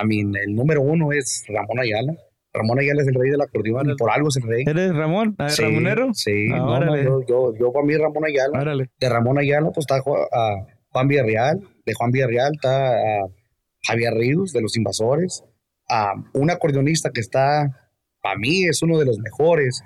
[0.00, 2.14] a mí el número uno es Ramón Ayala.
[2.52, 4.64] Ramón Ayala es el rey del acordeón y por algo es el rey.
[4.66, 5.34] ¿Eres Ramón?
[5.38, 6.08] ¿Ah, Sí, ¿Ramonero?
[6.14, 8.58] Sí, Ah, no, no, yo, yo, yo para mí Ramón Ayala.
[8.60, 8.90] Órale.
[8.98, 11.60] De Ramón Ayala, pues está Ju- a Juan Villarreal.
[11.84, 13.26] De Juan Villarreal está a
[13.86, 15.44] Javier Ríos, de Los Invasores.
[15.90, 17.90] A un acordeonista que está,
[18.22, 19.82] para mí, es uno de los mejores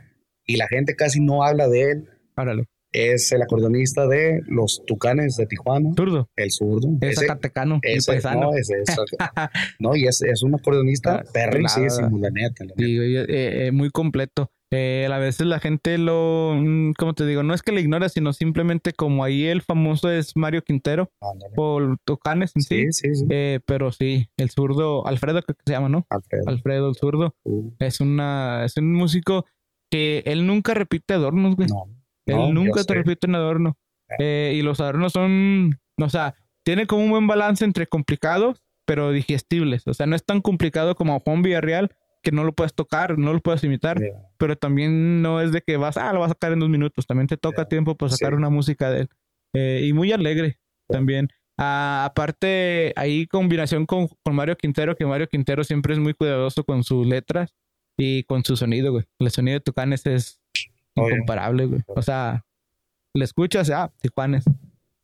[0.46, 2.08] y la gente casi no habla de él.
[2.36, 2.64] Órale.
[2.92, 6.28] Es el acordeonista de Los Tucanes de Tijuana, Zurdo.
[6.36, 6.88] el zurdo.
[7.00, 8.40] Es Ese- zacatecano ese- paisano.
[8.50, 8.96] no, ese es,
[9.78, 12.64] no, y es, es un acordeonista Ah, perrísimo, la neta.
[12.64, 12.82] la neta.
[12.84, 14.50] Eh, eh, muy completo.
[14.74, 17.42] Eh, a veces la gente lo, mm, ¿cómo te digo?
[17.42, 21.52] No es que le ignora, sino simplemente como ahí el famoso es Mario Quintero Ándale.
[21.58, 22.84] o Tucanes en sí.
[22.90, 23.26] Sí, sí, sí.
[23.28, 26.06] Eh, pero sí, el zurdo, Alfredo creo que se llama, ¿no?
[26.08, 26.44] Alfredo.
[26.46, 27.36] Alfredo el zurdo.
[27.44, 29.44] Uh, Es una, es un músico
[29.90, 31.68] que él nunca repite adornos, güey.
[31.68, 31.84] no,
[32.26, 33.76] Él No, nunca yo te repite un adorno.
[34.18, 39.10] Eh, y los adornos son, o sea, tiene como un buen balance entre complicados, pero
[39.10, 39.86] digestibles.
[39.86, 41.90] O sea, no es tan complicado como Juan Villarreal,
[42.22, 44.12] que no lo puedes tocar, no lo puedes imitar, Yeah.
[44.38, 47.06] pero también no es de que vas, ah, lo vas a sacar en dos minutos.
[47.06, 47.68] También te toca Yeah.
[47.68, 48.36] tiempo para sacar Sí.
[48.36, 49.08] una música de él.
[49.54, 50.58] Eh, y muy alegre
[50.88, 51.28] también.
[51.58, 56.64] Ah, aparte, ahí combinación con, con Mario Quintero, que Mario Quintero siempre es muy cuidadoso
[56.64, 57.54] con sus letras
[57.98, 59.04] y con su sonido, güey.
[59.18, 60.38] El sonido de Tucanes es.
[60.94, 61.80] Incomparable, güey.
[61.86, 62.44] O sea,
[63.14, 64.44] le escuchas, ah, Tijuanes.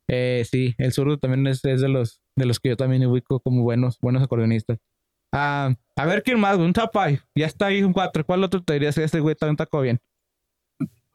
[0.07, 3.39] Eh, sí, el zurdo también es, es de los de los que yo también ubico
[3.41, 4.79] como buenos, buenos acordeonistas.
[5.31, 7.19] Ah, a ver quién más, un five.
[7.35, 8.25] Ya está ahí un cuatro.
[8.25, 9.99] ¿Cuál otro te dirías que este güey también tocó bien?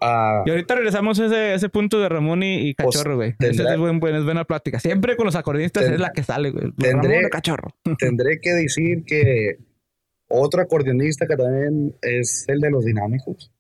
[0.00, 3.30] Ah, Y ahorita regresamos a ese, ese punto de Ramón y, y Pues, Cachorro, güey.
[3.38, 4.78] Ese tendrá- es, buen, buen- es buena plática.
[4.78, 6.70] Siempre con los acordeonistas Ten- es la que sale, güey.
[6.72, 7.74] Tendré- Ramón o Cachorro.
[7.98, 9.56] tendré que decir que
[10.28, 13.50] otro acordeonista que también es el de los dinámicos.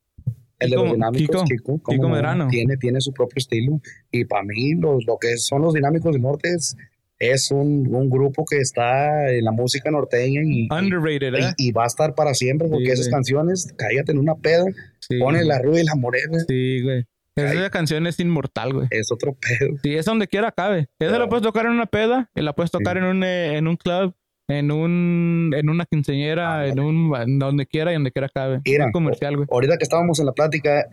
[0.64, 2.48] El Kiko- los dinámicos, Kiko- Medrano.
[2.48, 3.80] Tiene, tiene su propio estilo.
[4.10, 6.76] Y para mí, los, lo que son los dinámicos del norte es,
[7.18, 11.54] es un, un grupo que está en la música norteña y, Underrated, ¿eh?
[11.58, 13.12] y, y va a estar para siempre porque Sí, esas güey.
[13.12, 14.64] canciones, cállate en una peda,
[14.98, 17.04] Sí, pone la rubia y la morena, Sí, güey.
[17.36, 18.86] Esa canción es inmortal, güey.
[18.90, 19.76] es otro pedo.
[19.82, 20.86] Sí, es donde quiera cabe.
[21.00, 21.28] Esa la Claro.
[21.28, 22.98] puedes tocar en una peda, y la puedes tocar Sí.
[22.98, 24.14] en un eh, en un club,
[24.48, 28.60] en un en una quinceañera, en un en donde quiera y donde quiera cabe.
[28.64, 29.48] Mira, comercial, güey.
[29.50, 30.86] Ahorita que estábamos en la plática,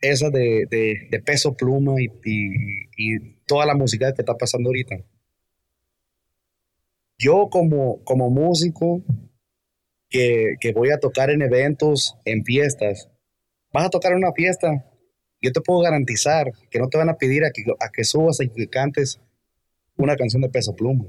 [0.00, 4.68] esa de, de- de peso pluma y, y- y toda la música que está pasando
[4.68, 4.96] ahorita.
[7.18, 9.02] Yo como, como músico
[10.10, 13.08] que, que voy a tocar en eventos, en fiestas,
[13.72, 14.84] vas a tocar en una fiesta,
[15.40, 18.40] yo te puedo garantizar que no te van a pedir a que, a que subas
[18.40, 19.20] y que cantes
[19.96, 21.04] una canción de peso pluma.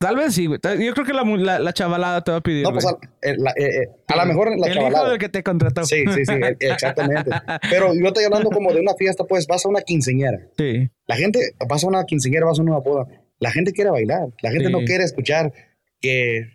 [0.00, 0.58] Tal vez sí, güey.
[0.82, 2.62] Yo creo que la, la, la chavalada te va a pedir.
[2.62, 5.28] No, pues a, eh, la- eh, eh, a lo mejor la El hijo del que
[5.28, 5.84] te contrató.
[5.84, 7.30] Sí, sí, sí, exactamente.
[7.68, 10.38] Pero yo estoy hablando como de una fiesta, pues vas a una quinceñera.
[10.56, 10.88] Sí.
[11.06, 13.06] La gente, vas a una quinceañera, vas a una boda.
[13.40, 14.28] La gente quiere bailar.
[14.40, 14.72] La gente Sí.
[14.72, 15.52] no quiere escuchar
[16.00, 16.46] que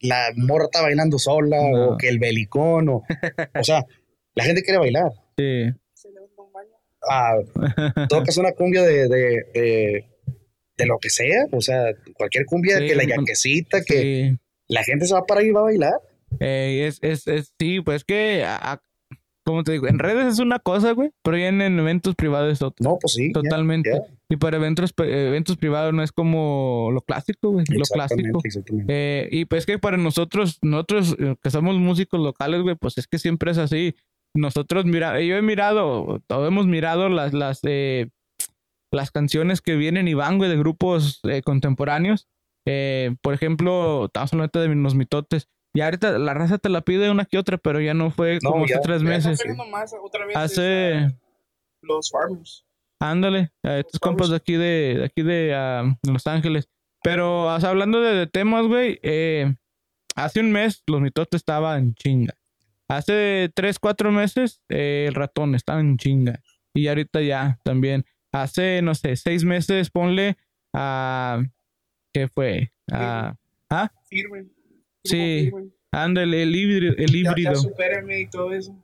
[0.00, 1.90] la morra está bailando sola No.
[1.90, 3.04] o que el belicón o...
[3.60, 3.84] O sea,
[4.34, 5.12] la gente quiere bailar.
[5.36, 5.70] Sí.
[7.08, 7.36] Ah,
[8.08, 10.04] tocas una cumbia de, de, de,
[10.78, 11.44] de lo que sea.
[11.52, 14.38] O sea, cualquier cumbia, Sí, que la yaquecita, que Sí.
[14.68, 15.94] la gente se va para ahí y va a bailar.
[16.40, 18.80] Eh, es, es, es, sí, pues que, a-
[19.44, 22.52] como te digo, en redes es una cosa, güey, pero ya en, en eventos privados
[22.52, 22.84] es otra.
[22.86, 23.32] No, pues sí.
[23.32, 23.90] Totalmente.
[24.28, 27.64] Y para eventos, eventos privados no es como lo clásico, güey.
[27.70, 28.40] Lo clásico.
[28.88, 33.06] Eh, y pues que para nosotros, nosotros eh, que somos músicos locales, güey, pues es
[33.06, 33.94] que siempre es así.
[34.34, 38.08] Nosotros, mira, yo he mirado, o hemos mirado las, las, eh,
[38.92, 42.26] las canciones que vienen y van, güey, de grupos eh, contemporáneos.
[42.66, 45.48] Eh, por ejemplo, estamos hablando de los mitotes.
[45.74, 48.50] Y ahorita la raza te la pide una que otra, pero ya no fue No,
[48.52, 49.40] como ya- hace tres meses.
[49.70, 51.18] más otra vez Hace, esta-
[51.82, 52.64] los farmers.
[53.00, 55.54] ándale, a estos compas de aquí de, de aquí de,
[56.02, 56.68] de Los Ángeles.
[57.02, 59.54] Pero o sea, hablando de, de temas, güey, eh,
[60.16, 62.34] hace un mes los mitotes estaban en chinga.
[62.88, 66.40] Hace tres, cuatro meses eh, el ratón estaba en chinga.
[66.74, 68.04] Y ahorita ya también.
[68.32, 70.36] Hace, no sé, seis meses, ponle
[70.74, 71.42] a...
[72.12, 72.72] ¿Qué fue?
[72.90, 73.34] A,
[74.08, 74.46] Firme.
[75.04, 75.50] Sí.
[75.50, 75.68] Firme.
[75.92, 76.94] ándale, el híbrido.
[76.96, 77.52] El Ya, híbrido.
[77.52, 78.74] ya supérame y todo eso.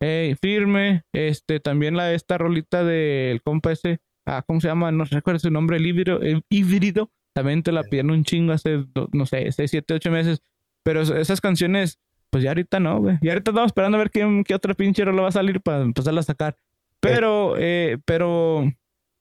[0.40, 4.92] Firme, este, también la esta rolita del compa ese, ah, ¿cómo se llama?
[4.92, 8.84] No recuerdo su nombre, el híbrido, el híbrido, también te la pidieron un chingo hace,
[9.12, 10.40] no sé, seis, siete, ocho meses,
[10.82, 11.98] pero es- esas canciones,
[12.30, 15.04] pues ya ahorita no, güey, y ahorita estamos esperando a ver qué, qué otra pinche
[15.04, 16.56] rola va a salir para empezarla a sacar,
[17.00, 18.70] pero, eh, pero,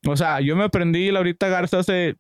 [0.08, 2.16] o sea, yo me aprendí la ahorita Garza hace,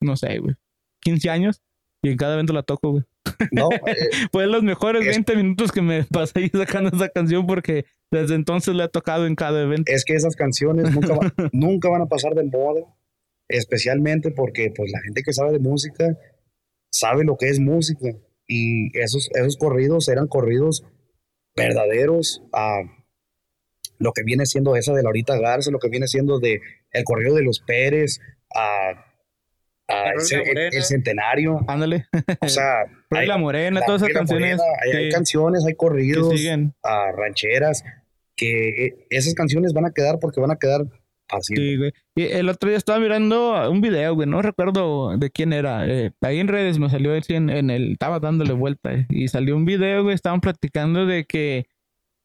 [0.00, 0.54] no sé, güey,
[1.00, 1.62] 15 años,
[2.02, 3.04] y en cada evento la toco, güey.
[3.52, 3.96] No, eh,
[4.32, 8.34] Fue los mejores Es- 20 minutos que me pasé ahí sacando esa canción porque desde
[8.34, 9.90] entonces la he tocado en cada evento.
[9.92, 12.82] es que esas canciones nunca, va- nunca van a pasar de moda,
[13.48, 16.16] especialmente porque pues la gente que sabe de música
[16.90, 18.08] sabe lo que es música
[18.46, 20.84] y esos, esos corridos eran corridos
[21.56, 22.80] verdaderos a
[23.98, 26.60] lo que viene siendo esa de Laurita Garza, lo que viene siendo de
[26.96, 28.20] el corrido de los Pérez,
[28.54, 29.04] a,
[29.88, 32.06] el, centenario, Ándale.
[32.40, 36.34] o sea, hay- la Morena, la- todas esas canciones Morena, hay, canciones, hay corridos,
[36.82, 37.84] a rancheras,
[38.34, 40.82] que esas canciones van a quedar porque van a quedar
[41.28, 41.54] así.
[41.56, 41.92] Sí, güey.
[42.16, 45.86] Y el otro día estaba mirando un video, güey, no recuerdo de quién era.
[45.86, 49.56] eh, ahí en redes me salió en, en el, estaba dándole vuelta eh, y salió
[49.56, 51.66] un video, güey, estaban platicando de que,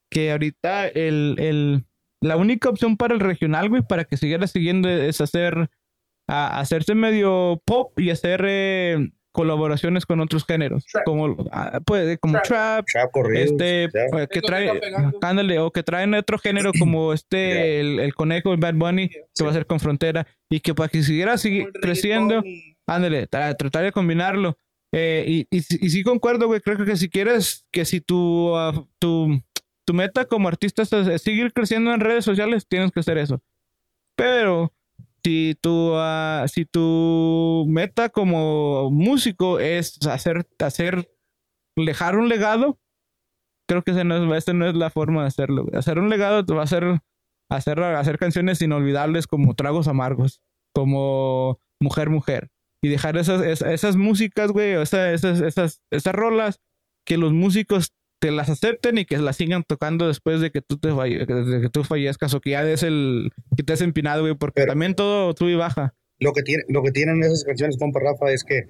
[0.10, 1.86] que ahorita el, el,
[2.22, 5.70] la única opción para el regional, güey, para que siguiera siguiendo es hacer,
[6.30, 11.04] a, hacerse medio pop y hacer eh, colaboraciones con otros géneros, Trap.
[11.06, 12.44] como, ah, pues, como Trap.
[12.46, 14.06] trap, Trap corridos, este ya.
[14.12, 14.70] pues, que trae
[15.22, 17.66] ándale o que traen otro género como este Ya.
[17.66, 19.44] el, el conejo el Bad Bunny que Sí.
[19.44, 23.56] va a ser con frontera y que para que siguiera sigui- creciendo y- ándale tra-
[23.58, 24.58] tratar de combinarlo
[24.94, 28.54] Eh, y, y, sí- y sí concuerdo güey creo que si quieres que si tu
[28.58, 29.42] ah, tu
[29.92, 33.42] tu meta como artista es, seguir creciendo en redes sociales tienes que hacer eso
[34.16, 34.74] pero
[35.24, 41.12] si tu ah, si tu meta como músico es hacer hacer
[41.76, 42.80] dejar un legado
[43.68, 45.66] creo que ese no es, esa no es la forma de hacerlo.
[45.74, 47.00] Hacer un legado te va a hacer
[47.50, 50.42] hacer, hacer canciones inolvidables como Tragos Amargos,
[50.74, 52.50] como Mujer Mujer.
[52.84, 56.60] Y dejar esas, esas, esas músicas, güey, o esa- esas, esas, esas rolas
[57.06, 60.78] que los músicos te las acepten y que las sigan tocando después de que tú
[60.78, 64.22] te falle- de que tú fallezcas o que ya des el que te has empinado,
[64.22, 65.96] güey, porque Pero- también todo sube y baja.
[66.20, 68.68] Lo que, tiene, lo que tienen esas canciones, compa Rafa, es que,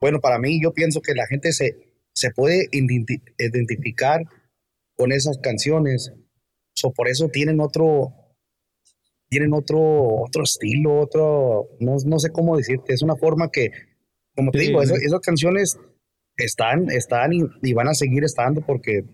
[0.00, 1.76] bueno, para mí yo pienso que la gente se,
[2.12, 4.22] se puede identi- identificar
[4.96, 6.12] con esas canciones.
[6.74, 8.12] So, por eso tienen otro,
[9.28, 13.70] tienen otro, otro estilo, otro, no, no sé cómo decirte, es una forma que,
[14.34, 15.78] como te Sí, digo, esas canciones
[16.44, 19.04] están, están y, y van a seguir estando porque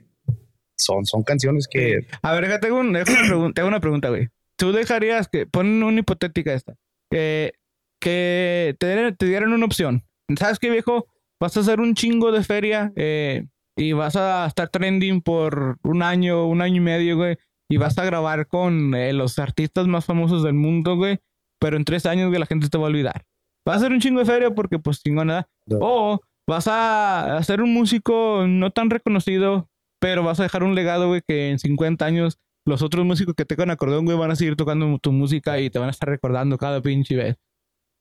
[0.79, 2.07] son, son canciones que...
[2.23, 4.29] A ver, déjate tengo, un- dejo una pregunta, güey.
[4.59, 6.75] ¿Tú dejarías que, pon una hipotética esta,
[7.11, 7.53] que,
[8.01, 10.05] que te, dieran- te dieran una opción?
[10.39, 11.07] ¿Sabes qué, viejo?
[11.41, 16.03] Vas a hacer un chingo de feria eh, y vas a estar trending por un
[16.03, 17.37] año, un año y medio, güey,
[17.71, 21.19] y vas a grabar con eh, los artistas más famosos del mundo, güey,
[21.61, 23.25] pero en tres años, güey, la gente te va a olvidar.
[23.67, 25.49] Vas a hacer un chingo de feria porque, pues, chingona.
[25.67, 25.79] No.
[25.81, 29.69] O vas a hacer un músico no tan reconocido,
[30.01, 33.45] pero vas a dejar un legado, güey, que en 50 años los otros músicos que
[33.45, 36.59] tocan acordeón, güey, van a seguir tocando tu música y te van a estar recordando
[36.59, 37.37] cada pinche vez.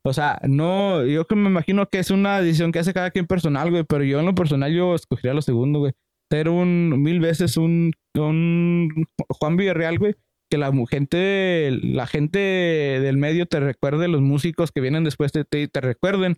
[0.04, 3.26] O sea, no, yo que me imagino que es una decisión que hace cada quien
[3.26, 5.94] personal, güey, pero yo en lo personal yo escogería lo segundo, güey.
[6.32, 10.16] Ser un mil veces un, un Juan Villarreal, güey,
[10.50, 15.44] que la gente, la gente del medio te recuerde, los músicos que vienen después de
[15.46, 16.38] ti te recuerden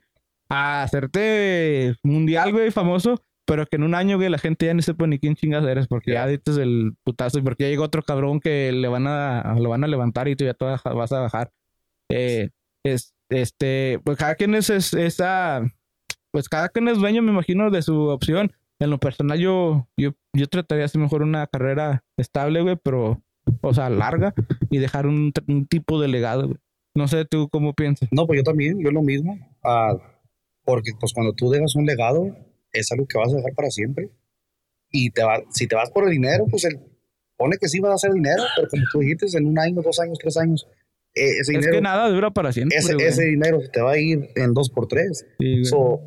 [0.49, 4.81] a hacerte mundial, güey, famoso, pero que en un año, güey, la gente ya no
[4.81, 8.03] sepa ni quién chingas eres, porque ya dices el putazo y porque ya llegó otro
[8.03, 11.19] cabrón que le van a, lo van a levantar y tú ya te vas a-
[11.21, 11.51] bajar.
[12.09, 12.49] Eh,
[12.85, 15.61] es, este, pues cada quien es, es- esa,
[16.31, 18.51] pues cada quien es dueño, me imagino, de su opción.
[18.79, 23.23] En lo personal, yo, yo, yo trataría de hacer mejor una carrera estable, güey, pero,
[23.61, 24.33] o sea, larga
[24.69, 26.57] y dejar un, un tipo de legado, güey.
[26.95, 28.07] No sé tú cómo piensas.
[28.11, 29.37] No, pues yo también, yo lo mismo.
[29.63, 29.95] ah,
[30.68, 32.28] porque pues cuando tú dejas un legado,
[32.74, 34.09] es algo que vas a dejar para siempre.
[34.91, 36.80] Y te va, si te vas por el dinero, pues el,
[37.38, 39.97] pone que sí vas a hacer dinero, pero como tú dijiste, en un año, dos
[39.99, 40.68] años, tres años,
[41.13, 44.30] ese Es dinero, que nada dura para siempre, ese, ese dinero te va a ir
[44.36, 45.26] en dos por tres.
[45.39, 45.63] Sí.
[45.63, 46.01] So,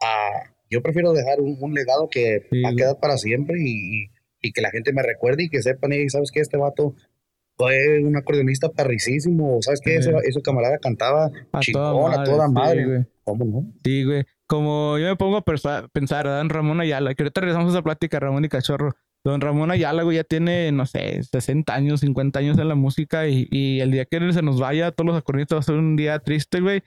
[0.00, 4.04] ah, yo prefiero dejar un, un legado que Sí, va a quedar para siempre y,
[4.04, 4.10] y-
[4.46, 6.94] y que la gente me recuerde y que sepan, y sabes que este vato
[7.56, 12.86] fue un acordeonista perricísimo, sabes que ese, camarada cantaba a chingón, a toda sí, madre.
[12.86, 13.04] güey.
[13.24, 13.72] ¿Cómo no?
[13.84, 14.24] Sí, güey.
[14.46, 18.20] Como yo me pongo a pensar, Dan Ramón Ayala, que ahorita regresamos a esa plática,
[18.20, 18.94] Ramón y Cachorro.
[19.24, 23.26] Don Ramón Ayala, güey, ya tiene, no sé, 60 años, 50 años en la música
[23.26, 25.76] y, y el día que él se nos vaya, todos los acordeonistas va a ser
[25.76, 26.82] un día triste, güey.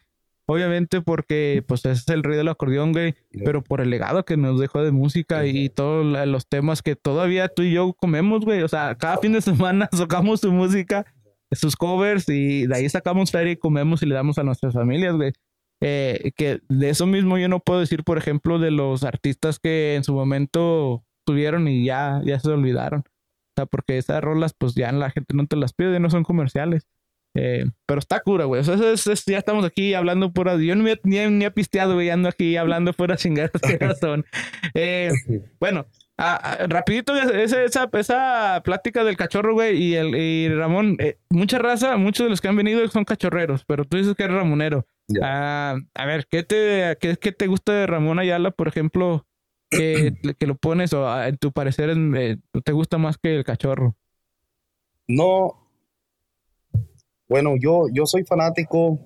[0.49, 3.43] Obviamente porque, pues, es el rey del acordeón, güey, Yeah.
[3.45, 7.49] pero por el legado que nos dejó de música y todos los temas que todavía
[7.49, 8.63] tú y yo comemos, güey.
[8.63, 11.05] O sea, cada fin de semana tocamos su música,
[11.51, 15.15] sus covers y de ahí sacamos feria y comemos y le damos a nuestras familias,
[15.15, 15.33] güey.
[15.81, 19.95] Eh, que de eso mismo yo no puedo decir, por ejemplo, de los artistas que
[19.95, 23.01] en su momento tuvieron y ya, ya se olvidaron.
[23.01, 26.23] O sea, porque esas rolas, pues ya la gente no te las pide, no son
[26.23, 26.87] comerciales.
[27.37, 28.61] Eh, pero está cura, güey.
[28.61, 30.55] O sea, eso es- es- ya estamos aquí hablando pura.
[30.57, 32.09] Yo ni, ni, ni he pisteado, güey.
[32.09, 34.25] Ando aquí hablando fuera chingadas que son.
[34.73, 35.11] Eh,
[35.59, 35.85] bueno,
[36.67, 41.95] rapidito, esa, esa, esa plática del cachorro, güey, y, el, y Ramón, eh, mucha raza,
[41.97, 44.85] muchos de los que han venido son cachorreros, pero tú dices que eres ramonero.
[45.21, 49.25] Ah, a ver, ¿qué te, qué, qué te gusta de Ramón Ayala, por ejemplo,
[49.69, 53.95] que, que lo pones o en tu parecer en- te gusta más que el cachorro?
[55.07, 55.66] No.
[57.27, 58.99] Bueno, yo, yo soy fanático.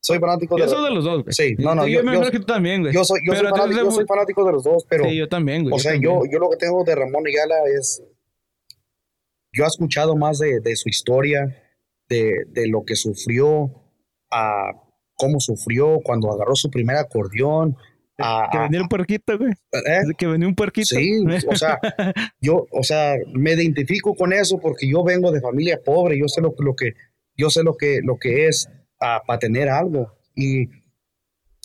[0.00, 1.32] Soy fanático Yo de soy de los dos, güey.
[1.34, 2.94] Sí, no, no, yo, yo- me yo- imagino que tú también, güey.
[2.94, 5.28] yo soy, yo, soy fanático, entonces, yo soy fanático de los dos, pero Sí, yo
[5.28, 5.74] también, güey.
[5.74, 8.02] o sea, yo, yo lo que tengo de Ramón Ayala es,
[9.52, 11.60] yo he escuchado más de, de su historia,
[12.08, 13.70] de, de lo que sufrió,
[14.30, 14.70] a
[15.16, 17.76] cómo sufrió cuando agarró su primer acordeón.
[18.18, 19.52] a- Que venía un puerquito, güey.
[19.72, 20.02] ¿eh?
[20.16, 20.86] Que venía un puerquito.
[20.94, 21.18] Sí,
[21.48, 21.78] o sea,
[22.40, 26.40] yo, o sea, me identifico con eso porque yo vengo de familia pobre, yo sé
[26.40, 26.92] lo, lo que,
[27.36, 30.12] yo sé lo que, lo que es para tener algo.
[30.34, 30.68] Y,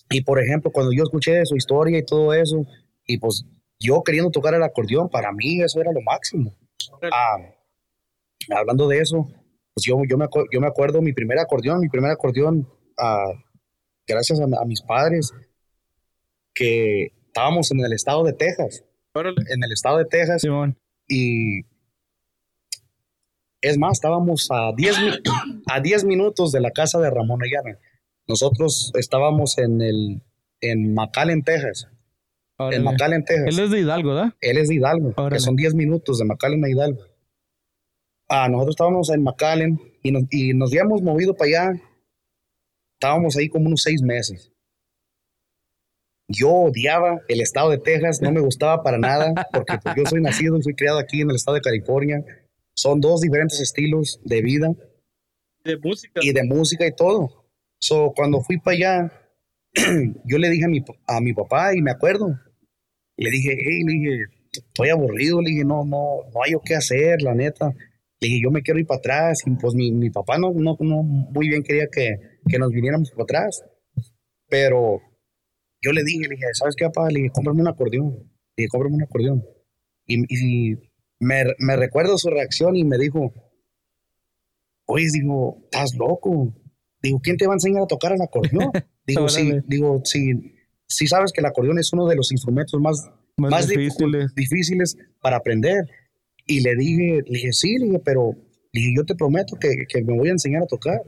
[0.09, 2.65] y por ejemplo, cuando yo escuché su historia y todo eso,
[3.05, 3.45] y pues
[3.79, 6.55] yo queriendo tocar el acordeón, para mí eso era lo máximo.
[7.11, 7.37] Ah,
[8.55, 9.27] hablando de eso,
[9.73, 12.67] pues yo, yo, me, yo me acuerdo mi primer acordeón, mi primer acordeón,
[12.97, 13.33] ah,
[14.07, 15.31] gracias a, a mis padres,
[16.53, 18.83] que estábamos en el estado de Texas,
[19.15, 20.77] en el estado de Texas, Simón.
[21.07, 21.63] y
[23.61, 25.11] es más, estábamos a 10, mi-
[25.67, 27.77] a 10 minutos de la casa de Ramón Ayala.
[28.27, 30.21] Nosotros estábamos en el
[30.61, 31.87] en McAllen, Texas.
[32.59, 32.79] En Órale.
[32.83, 33.47] McAllen, Texas.
[33.47, 34.35] Él es de Hidalgo, ¿da?
[34.41, 35.35] Él es de Hidalgo, Órale.
[35.35, 37.01] que son 10 minutos de McAllen a Hidalgo.
[38.29, 41.81] Ah, nosotros estábamos en McAllen y nos, y nos habíamos movido para allá.
[42.99, 44.51] Estábamos ahí como unos seis meses.
[46.27, 50.21] Yo odiaba el estado de Texas, no me gustaba para nada, porque pues, yo soy
[50.21, 52.23] nacido y soy criado aquí en el estado de California.
[52.73, 54.69] Son dos diferentes estilos de vida
[55.63, 56.19] De música.
[56.23, 57.47] y de música y todo.
[57.79, 59.11] So, cuando fui para allá,
[60.25, 62.27] yo le dije a mi, a mi papá y me acuerdo,
[63.17, 67.21] le dije, hey, le dije, estoy aburrido, le dije, no, no, no hay qué hacer,
[67.21, 67.67] la neta.
[68.19, 69.41] Le dije, yo me quiero ir para atrás.
[69.45, 72.15] Y pues mi, mi papá no, no, no muy bien quería que,
[72.47, 73.63] que nos viniéramos para atrás.
[74.47, 75.01] Pero
[75.81, 77.09] yo le dije, le dije, ¿sabes qué, papá?
[77.09, 78.09] Le dije, cómprame un acordeón.
[78.55, 79.43] Le dije, cómprame un acordeón.
[80.05, 80.75] Y, y
[81.21, 83.31] me, me recuerdo su reacción y me dijo,
[84.85, 86.53] oye, digo, estás loco.
[87.01, 88.71] Digo, ¿quién te va a enseñar a tocar el acordeón?
[89.05, 90.53] Digo, sí, digo, sí,
[90.87, 94.33] sí sabes que el acordeón es uno de los instrumentos más, Más, más difíciles.
[94.35, 95.85] difíciles para aprender.
[96.45, 98.33] Y le dije, le dije, sí, le dije, pero
[98.71, 101.01] le dije, yo te prometo que, que me voy a enseñar a tocar.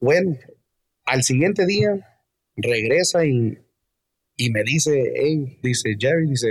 [0.00, 0.36] Bueno,
[1.04, 1.90] al siguiente día
[2.56, 3.58] regresa y,
[4.36, 6.48] y me dice, hey, dice Jerry, dice,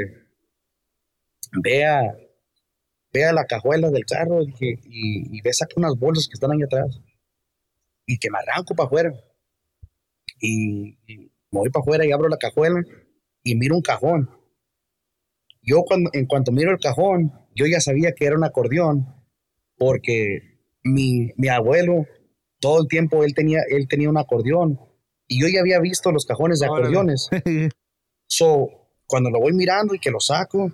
[1.61, 2.15] vea,
[3.11, 6.63] vea la cajuela del carro dije, y, y ve, saca unas bolsas que están ahí
[6.63, 6.99] atrás.
[8.05, 9.13] Y que me arranco para afuera.
[10.39, 12.81] Y, y me voy para afuera y abro la cajuela
[13.43, 14.29] y miro un cajón.
[15.61, 19.07] Yo cuando, en cuanto miro el cajón, yo ya sabía que era un acordeón
[19.77, 22.05] porque mi, mi abuelo
[22.59, 24.79] todo el tiempo él tenía, él tenía un acordeón
[25.27, 26.87] y yo ya había visto los cajones de Órale.
[26.87, 27.29] acordeones.
[28.25, 28.67] So,
[29.05, 30.71] cuando lo voy mirando y que lo saco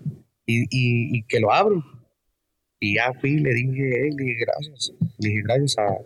[0.51, 1.83] y, y- y que lo abro,
[2.79, 4.91] y ya fui, le dije, "Hey", le dije, gracias.
[5.19, 5.97] Le dije, gracias a,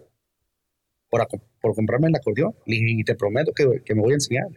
[1.10, 1.28] por, a-
[1.62, 2.54] por comprarme el acordeón.
[2.66, 4.48] Le dije, y te prometo que, que me voy a enseñar.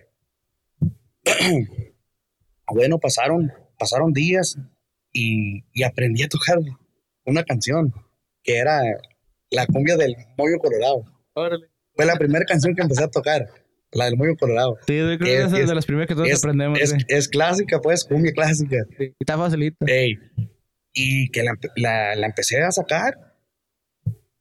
[2.72, 4.57] bueno, pasaron, pasaron días
[5.12, 6.59] y, y aprendí a tocar
[7.24, 7.93] una canción
[8.43, 8.80] que era
[9.51, 11.05] la cumbia del Moyo Colorado.
[11.34, 11.66] Órale.
[11.95, 13.49] Fue la primera canción que empecé a tocar,
[13.97, 14.76] la del Moyo Colorado.
[14.86, 16.78] Sí, yo creo que Es- es de las primeras que todos Es, aprendemos.
[16.80, 18.76] es, es clásica, pues, cumbia clásica.
[18.99, 19.84] Sí, está facilito.
[19.86, 20.18] Ey,
[20.92, 23.34] y que la, la- la empecé a sacar.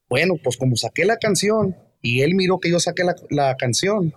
[0.08, 4.14] Bueno, pues como saqué la canción y él miró que yo saqué la, la canción,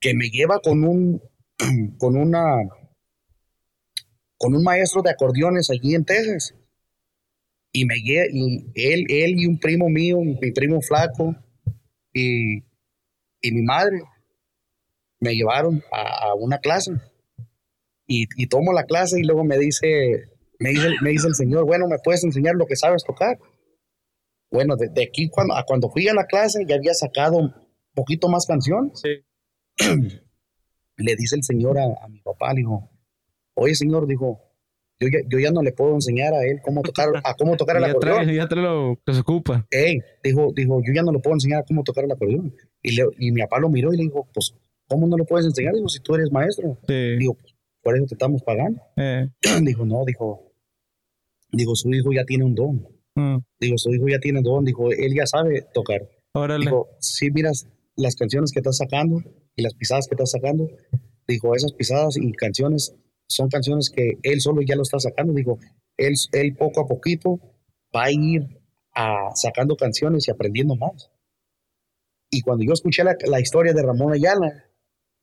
[0.00, 1.22] que me lleva con un,
[1.98, 2.42] con una,
[4.36, 6.54] con un maestro de acordeones allí en Texas.
[7.72, 11.34] Y me y él, él y un primo mío, mi primo flaco,
[12.12, 12.60] y,
[13.44, 14.02] y mi madre,
[15.20, 16.92] me llevaron a, a una clase.
[18.06, 21.64] Y, y tomo la clase y luego me dice, me dice, me dice el señor,
[21.66, 23.38] bueno, ¿me puedes enseñar lo que sabes tocar?
[24.50, 27.54] Bueno, de, de aquí cuando, a cuando fui a la clase ya había sacado un
[27.94, 29.02] poquito más canciones.
[30.96, 32.90] le dice el señor a, a mi papá, le dijo,
[33.54, 34.40] oye señor, dijo,
[35.00, 37.76] yo ya, yo ya no le puedo enseñar a él cómo tocar, a cómo tocar
[37.76, 38.24] el acordeón.
[38.24, 39.66] trae, ya trae lo que se ocupa.
[39.70, 42.54] Ey, dijo, dijo, yo ya no le puedo enseñar a cómo tocar el acordeón.
[42.82, 44.54] Y, le- y mi papá lo miró y le dijo, pues,
[44.88, 45.74] ¿cómo no le puedes enseñar?
[45.74, 46.78] Dijo, si tú eres maestro.
[46.86, 47.16] Sí.
[47.18, 48.80] Digo, pues, por eso te estamos pagando.
[48.96, 49.28] Eh,
[49.62, 50.52] dijo, no, dijo,
[51.52, 52.86] dijo, su hijo ya tiene un don.
[53.16, 54.64] mm, Digo, su hijo ya tiene don.
[54.64, 56.02] Dijo, él ya sabe tocar.
[56.34, 56.64] órale.
[56.64, 57.66] Dijo, si miras
[57.96, 59.22] las canciones que estás sacando
[59.56, 60.68] y las pisadas que estás sacando,
[61.28, 62.94] dijo, esas pisadas y canciones
[63.28, 65.32] son canciones que él solo ya lo está sacando.
[65.32, 65.58] Dijo,
[65.96, 67.40] él, él poco a poquito
[67.94, 68.42] va a ir
[68.94, 71.10] a, sacando canciones y aprendiendo más.
[72.30, 74.64] Y cuando yo escuché la, la historia de Ramón Ayala,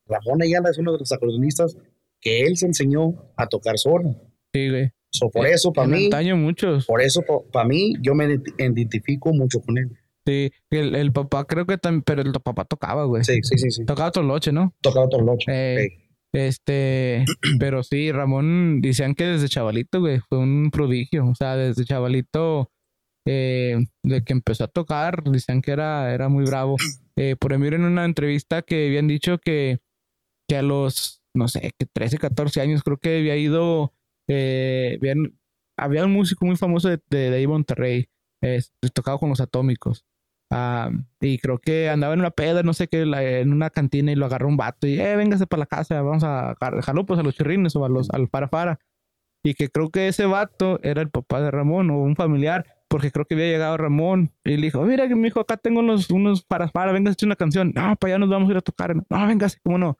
[0.08, 1.78] Ramón Ayala es uno de los acordeonistas
[2.20, 4.16] que él se enseñó a tocar solo.
[4.54, 4.91] sí, güey.
[5.14, 6.86] So, por eso, para mí, muchos.
[6.86, 7.22] por eso,
[7.52, 9.89] para mí, yo me identi- identifico mucho con él.
[10.26, 13.22] Sí, el, el papá creo que también, pero el papá tocaba, güey.
[13.26, 13.84] Sí, sí, sí, sí.
[13.86, 14.74] Tocaba toloche, ¿no?
[14.82, 15.52] Tocaba otro locho.
[15.52, 16.01] Eh.
[16.34, 17.25] Este,
[17.59, 21.27] pero sí, Ramón, decían que desde chavalito, güey, fue un prodigio.
[21.27, 22.71] O sea, desde chavalito,
[23.27, 26.77] eh, de que empezó a tocar, decían que era, era muy bravo.
[27.17, 29.79] Eh, por ejemplo, en una entrevista que habían dicho que,
[30.49, 33.93] que a los, no sé, que 13, 14 años, creo que había ido,
[34.29, 35.38] eh, habían-
[35.77, 38.07] había un músico muy famoso de, de, de ahí Monterrey,
[38.93, 40.05] tocaba con los atómicos.
[40.54, 40.91] Ah,
[41.22, 44.16] y creo que andaba en una peda, no sé qué, la- en una cantina y
[44.16, 47.24] lo agarró un vato y, eh, véngase para la casa, vamos a dejarlo pues a
[47.24, 48.80] los chirrines o a los, al para para.
[49.43, 53.12] Y que creo que ese vato era el papá de Ramón o un familiar, porque
[53.12, 56.10] creo que había llegado Ramón y le dijo, mira que mi hijo, acá tengo unos,
[56.12, 57.72] unos para para, véngase a echar una canción.
[57.76, 58.95] No, para allá nos vamos a ir a tocar.
[58.95, 59.97] No, véngase, cómo no.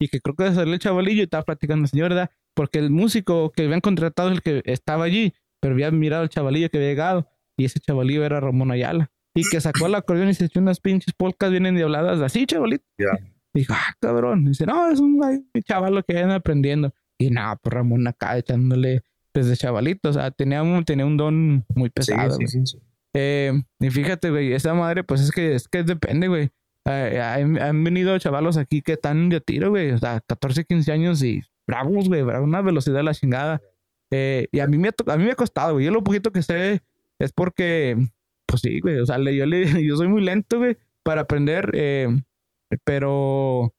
[0.00, 2.30] Y que creo que salió el chavalillo y estaba platicando el señor, ¿verdad?
[2.54, 6.28] Porque el músico que habían contratado es el que estaba allí, pero había mirado al
[6.28, 9.10] chavalillo que había llegado y ese chavalillo era Ramón Ayala.
[9.34, 12.84] Y que sacó el acordeón y se echó unas pinches polcas bien endiabladas, así, chavalito.
[12.98, 13.18] Ya.
[13.52, 14.44] Dijo, ah, cabrón.
[14.44, 15.20] Dice, no, es un
[15.64, 16.94] chaval lo que viene aprendiendo.
[17.18, 20.08] Y nada, pues Ramón acá echándole desde chavalito.
[20.10, 22.36] O sea, tenía un, tenía un don muy pesado.
[22.36, 22.78] sí, sí, sí.
[23.16, 26.50] Eh, y fíjate, güey, esa madre, pues es que, es que depende, güey.
[26.84, 29.92] Eh, han, han venido chavalos aquí que están de tiro, güey.
[29.92, 32.22] O sea, 14, 15 años y bravos, güey.
[32.22, 33.62] Una velocidad de la chingada.
[34.10, 35.86] Eh, y a mí, me a mí me ha costado, güey.
[35.86, 36.82] Yo lo poquito que sé
[37.18, 37.96] es porque,
[38.46, 38.98] pues sí, güey.
[38.98, 41.70] O sea, yo, le, yo soy muy lento, güey, para aprender.
[41.74, 42.08] eh,
[42.84, 43.72] pero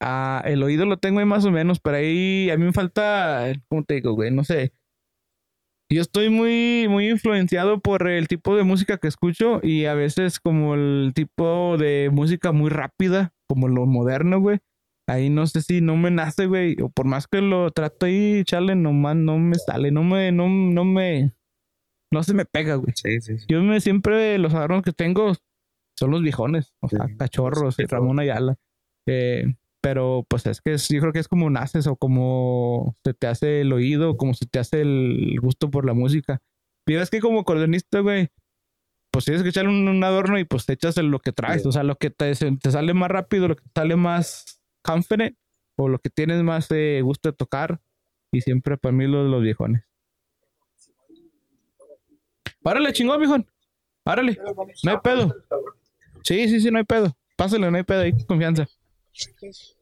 [0.00, 1.80] ah, el oído lo tengo ahí más o menos.
[1.80, 4.30] Pero ahí a mí me falta, ¿cómo te digo, güey?
[4.30, 4.72] No sé.
[5.88, 10.40] Yo estoy muy, muy influenciado por el tipo de música que escucho y a veces
[10.40, 14.58] como el tipo de música muy rápida, como lo moderno, güey.
[15.08, 16.76] Ahí no sé si no me nace, güey.
[16.82, 20.48] O por más que lo trato ahí, echarle, nomás no me sale, no me, no,
[20.48, 21.32] no me,
[22.10, 22.92] no se me pega, güey.
[22.94, 23.46] Sí, sí, sí.
[23.48, 25.32] Yo me siempre los agarros que tengo
[25.98, 28.56] son los viejones, o sea, cachorros Ramón Ayala.
[29.06, 33.14] Eh, pero pues es que es- yo creo que es como naces o como se
[33.14, 36.40] te hace el oído, como se te hace el gusto por la música.
[36.86, 38.28] Y es que como acordeonista, güey,
[39.12, 41.72] pues tienes que echarle un, un adorno y pues te echas lo que traes, o
[41.72, 45.36] sea, lo que te, sale más rápido, lo que te sale más confident
[45.78, 47.80] o lo que tienes más eh, gusto de tocar.
[48.32, 49.84] Y siempre para mí los, los viejones.
[52.66, 53.46] Párale, chingón, viejón.
[54.02, 54.36] Párale.
[54.82, 55.32] No hay pedo.
[56.24, 57.16] Sí, sí, sí, no hay pedo.
[57.36, 58.66] Pásale, no hay pedo, hay confianza.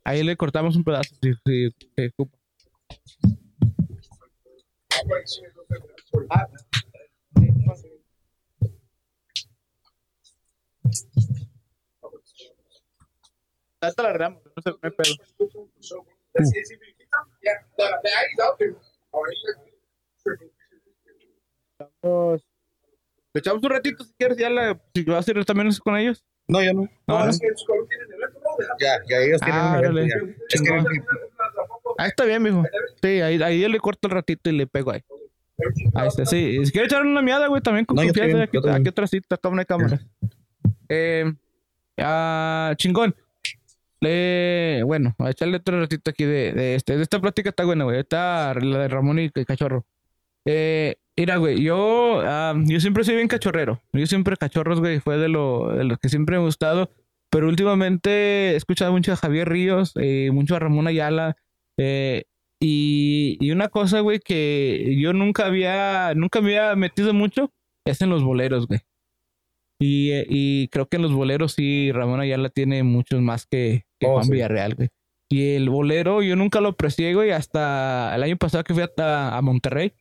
[0.04, 1.14] Ahí le cortamos un pedazo.
[1.22, 2.36] Si, si, si ocupa.
[13.80, 15.14] Ahorita la arreglamos, no, sé, no hay pedo.
[21.78, 22.53] Estamos-
[23.34, 26.24] Le echamos un ratito si quieres, ya la, si vas a ir también con ellos.
[26.46, 26.88] No, ya no.
[27.06, 27.30] No, no.
[27.30, 28.56] Es que es como tienen evento, ¿no?
[28.58, 30.08] De- Ya, ya ellos tienen Ah, un evento, órale.
[30.08, 30.34] ya.
[30.50, 30.86] Es que Chingón.
[31.98, 32.62] Ahí está bien, mijo.
[33.02, 35.00] Sí, ahí, ahí yo le corto el ratito y le pego ahí.
[35.94, 36.64] Ahí está, sí.
[36.64, 38.42] Si quieres echar una miada, güey, también con No, yo confianza.
[38.44, 40.00] aquí, yo aquí atrás sí, acá una cámara.
[40.88, 41.32] Eh,
[41.98, 43.14] ah, chingón.
[44.00, 46.96] Le, bueno, a echarle otro ratito aquí de, de este.
[46.96, 48.00] De esta plática está buena, güey.
[48.00, 49.86] Está la de Ramón y el cachorro.
[50.44, 53.80] Eh, Mira, güey, yo, ah, yo siempre soy bien cachorrero.
[53.92, 56.90] Yo siempre cachorros, güey, fue de, lo, de los que siempre me ha gustado.
[57.30, 61.36] Pero últimamente he escuchado mucho a Javier Ríos, eh, mucho a Ramón Ayala.
[61.78, 62.24] eh,
[62.60, 67.52] y, y una cosa, güey, que yo nunca había, nunca me había metido mucho
[67.84, 68.80] es en los boleros, güey.
[69.80, 74.06] Y, y creo que en los boleros sí, Ramón Ayala tiene muchos más que, que
[74.06, 74.32] Oh, Juan sí.
[74.32, 74.88] Villarreal, güey.
[75.30, 79.36] Y el bolero yo nunca lo aprecié, güey, hasta el año pasado que fui a,
[79.36, 79.92] a Monterrey.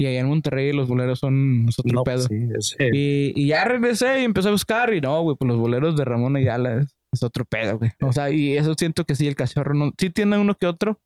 [0.00, 2.20] Y allá en Monterrey los boleros son otro No, pedo.
[2.20, 5.96] sí, Y, y ya regresé y empecé a buscar y no, güey, pues los boleros
[5.96, 7.90] de Ramón Ayala es, es otro pedo, güey.
[8.02, 11.00] O sea, y eso siento que sí, el cachorro no, sí tiene uno que otro.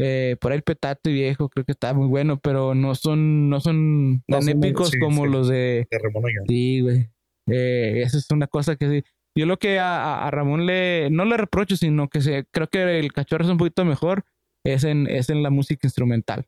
[0.00, 3.58] Eh, por ahí el petate viejo, creo que está muy bueno, pero no son, no
[3.58, 6.44] son tan épicos sí, como los de, de Ramón Ayala.
[6.48, 7.08] Sí, güey.
[7.50, 9.04] Eh, esa es una cosa que sí.
[9.36, 12.68] Yo lo que a, a- a Ramón le, no le reprocho, sino que se, creo
[12.68, 14.24] que el cachorro es un poquito mejor,
[14.64, 16.46] es en, es en la música instrumental.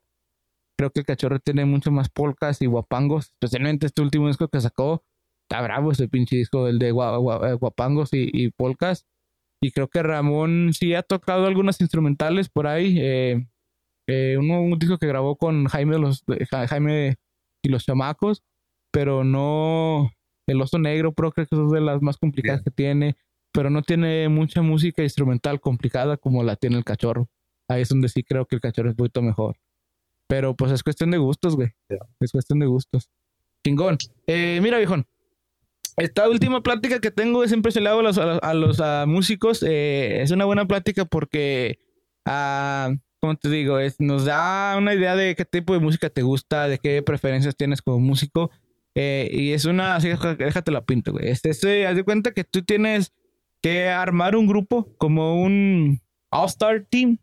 [0.81, 4.59] Creo que el cachorro tiene mucho más polcas y guapangos, especialmente este último disco que
[4.59, 5.03] sacó.
[5.47, 9.05] Está bravo ese pinche disco, el de eh, guapangos y, y polcas.
[9.61, 12.97] Y creo que Ramón sí ha tocado algunas instrumentales por ahí.
[12.99, 13.45] eh,
[14.07, 17.17] eh, uno, un disco que grabó con Jaime, los, Jaime
[17.63, 18.41] y los chamacos,
[18.91, 20.09] pero no,
[20.47, 23.17] el oso negro, pero creo que es de las más complicadas que tiene,
[23.53, 27.29] pero no tiene mucha música instrumental complicada como la tiene el cachorro.
[27.69, 29.57] Ahí es donde sí creo que el cachorro es un poquito mejor.
[30.31, 31.73] Pero pues es cuestión de gustos, güey.
[32.21, 33.09] Es cuestión de gustos.
[33.65, 33.97] Chingón.
[34.27, 35.05] Eh, mira, viejón.
[35.97, 39.09] Esta última plática que tengo siempre se la hago a los, a los, a los,
[39.09, 39.61] músicos.
[39.61, 41.79] eh, es una buena plática porque,
[42.25, 46.21] ah, como te digo, es, nos da una idea de qué tipo de música te
[46.21, 48.51] gusta, de qué preferencias tienes como músico.
[48.95, 51.27] Eh, y es una, así, déjate la pinto, güey.
[51.27, 53.11] Este, este, haz de cuenta que tú tienes
[53.61, 57.17] que armar un grupo como un All-Star Team,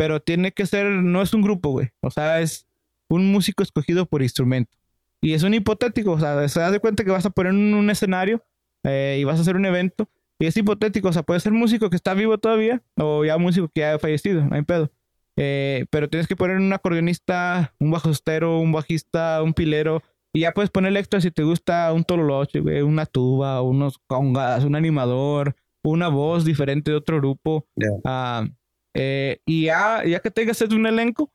[0.00, 1.90] pero tiene que ser, no es un grupo, güey.
[2.00, 2.66] O sea, es
[3.10, 4.78] un músico escogido por instrumento.
[5.20, 7.74] Y es un hipotético, o sea, se da de cuenta que vas a poner un,
[7.74, 8.42] un escenario
[8.82, 10.08] eh, y vas a hacer un evento.
[10.38, 13.68] Y es hipotético, o sea, puede ser músico que está vivo todavía o ya músico
[13.68, 14.90] que ya ha fallecido, no hay pedo.
[15.36, 20.02] Eh, pero tienes que poner un acordeonista, un bajostero, un bajista, un pilero.
[20.32, 24.64] Y ya puedes poner extra si te gusta un tololoche, güey, una tuba, unos congas,
[24.64, 27.66] un animador, una voz diferente de otro grupo.
[27.76, 27.88] Ya.
[28.06, 28.46] Ah,
[28.94, 31.32] eh, y ya, ya que tengas un elenco,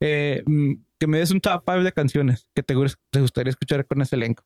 [0.00, 2.74] eh, mm, que me des un top 5 de canciones que te,
[3.10, 4.44] te gustaría escuchar con ese elenco.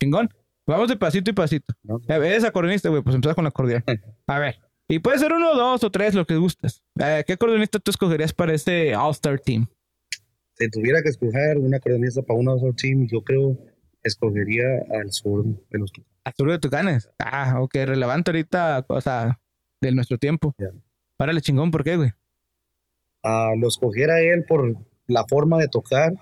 [0.00, 0.30] Chingón.
[0.66, 1.74] Vamos de pasito y pasito.
[1.82, 1.96] ¿no?
[2.08, 3.84] Eh, Eres acordeonista, güey, pues empieza con el acordeón.
[4.26, 4.58] A ver.
[4.88, 6.82] Y puede ser uno, dos o tres, lo que gustes.
[6.98, 9.66] Eh, ¿Qué acordeonista tú escogerías para este All-Star Team?
[10.54, 13.56] Si tuviera que escoger un acordeonista para un otro team, yo creo
[14.02, 15.92] escogería al sur de los
[16.24, 17.10] Arturo de Tucanes.
[17.18, 19.40] Ah, ok, relevante ahorita, o sea,
[19.80, 20.54] de nuestro tiempo.
[20.58, 20.70] Ya.
[21.20, 22.12] Párale chingón, ¿por qué, güey?
[23.22, 24.74] Ah, lo escogiera él por
[25.06, 26.14] la forma de tocar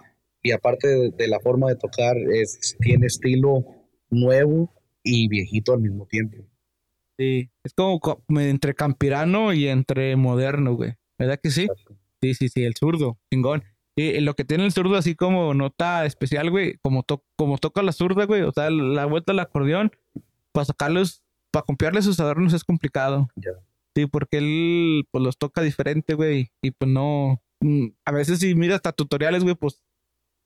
[0.42, 3.64] y aparte de, de la forma de tocar es, tiene estilo
[4.10, 4.74] nuevo
[5.04, 6.38] y viejito al mismo tiempo.
[7.16, 7.48] Sí.
[7.62, 10.94] Es como co- entre campirano y entre moderno, güey.
[11.16, 11.68] ¿Verdad que sí?
[12.20, 13.62] Sí, sí, sí, el zurdo, chingón.
[13.94, 17.84] Y, lo que tiene el zurdo así como nota especial, güey, como, to- como toca
[17.84, 19.92] la zurda, güey, o sea, la vuelta del acordeón,
[20.50, 21.22] para sacarlos,
[21.52, 23.28] para copiarle sus adornos es complicado.
[23.36, 23.52] Ya.
[23.98, 28.54] Sí, porque él, pues, los toca diferente, güey, y pues no, mm, a veces si
[28.54, 29.82] miras hasta tutoriales, güey, pues,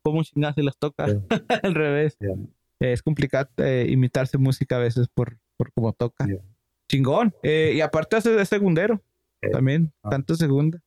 [0.02, 1.04] cómo chingadas se las toca,
[1.62, 2.16] al revés.
[2.80, 6.26] Es complicado eh, imitarse música a veces por, por cómo toca.
[6.90, 7.34] Chingón.
[7.42, 9.02] Eh, y aparte hace de segundero,
[9.52, 10.08] también, ah.
[10.08, 10.82] canta segunda.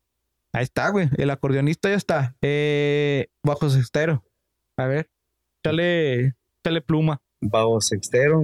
[0.51, 1.07] Ahí está, güey.
[1.17, 2.35] El acordeonista ya está.
[2.41, 4.23] Eh, bajo sextero.
[4.75, 5.11] A ver.
[5.63, 7.21] Échale, échale pluma.
[7.41, 8.43] Bajo sextero,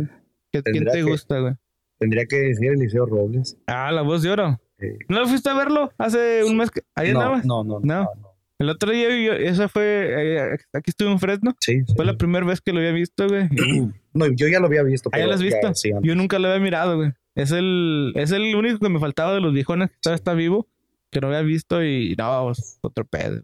[0.52, 1.56] ¿Qué- ¿Quién te que- gusta, güey?
[2.02, 3.58] Tendría que decir Eliseo Robles.
[3.68, 4.60] Ah, la voz de oro.
[4.80, 6.72] Eh, ¿No lo fuiste a verlo hace un mes?
[6.72, 6.82] Que...
[6.96, 7.46] ¿Ahí no, andabas?
[7.46, 8.04] no, no, no, No.
[8.04, 8.32] no.
[8.58, 11.56] El otro día, yo, esa fue, eh, aquí estuve en Fresno.
[11.60, 11.94] Sí, sí.
[11.96, 13.48] Fue la primera vez que lo había visto, güey.
[14.14, 15.10] No, yo ya lo había visto.
[15.14, 15.74] ¿Ah, ya pero lo has visto?
[15.74, 17.12] sí, Yo nunca lo había mirado, güey.
[17.34, 20.68] Es el, es el único que me faltaba de los viejones que todavía está vivo,
[21.12, 23.42] que no había visto y no, otro pedo.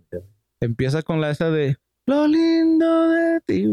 [0.59, 3.65] Empieza con la esa de lo lindo de ti.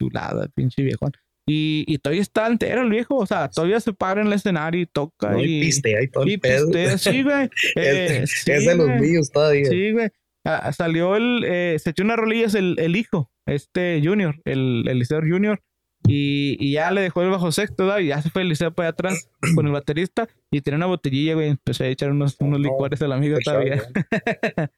[0.00, 1.12] Chulada, pinche viejón.
[1.46, 4.80] Y, y todavía está entero el viejo, o sea, todavía se para en el escenario
[4.80, 6.66] y toca no, y, y pistea y todo y el pedo.
[6.70, 6.98] pistea.
[6.98, 7.48] Sí, güey.
[7.76, 9.64] Eh, es, sí, es de los míos todavía.
[9.64, 10.08] Sí, güey.
[10.44, 14.98] Ah, salió el, eh, se echó unas rolillas el, el hijo, este Junior, el, el
[14.98, 15.60] Liceo Junior,
[16.06, 18.00] y, y ya le dejó el bajo sexto, ¿verdad?
[18.00, 20.86] y ya se fue el Liceo para allá atrás con el baterista, y tenía una
[20.86, 23.82] botellilla, güey, empecé a echar unos, unos No, licores al amigo Pues, todavía.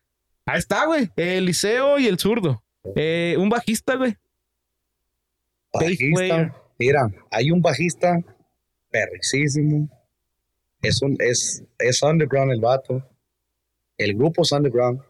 [0.46, 2.62] Ahí está, güey, el Liceo y el zurdo.
[2.96, 4.16] Eh, un bajista, güey.
[5.74, 5.82] Bass.
[5.84, 6.60] Bajista.
[6.78, 8.18] Mira, hay un bajista
[8.90, 9.88] perricísimo.
[10.82, 13.08] Es, un, es, es underground el vato.
[13.96, 15.00] El grupo es underground.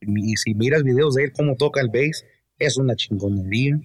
[0.00, 2.24] Y si miras videos de él, cómo toca el bass,
[2.58, 3.78] es una chingonería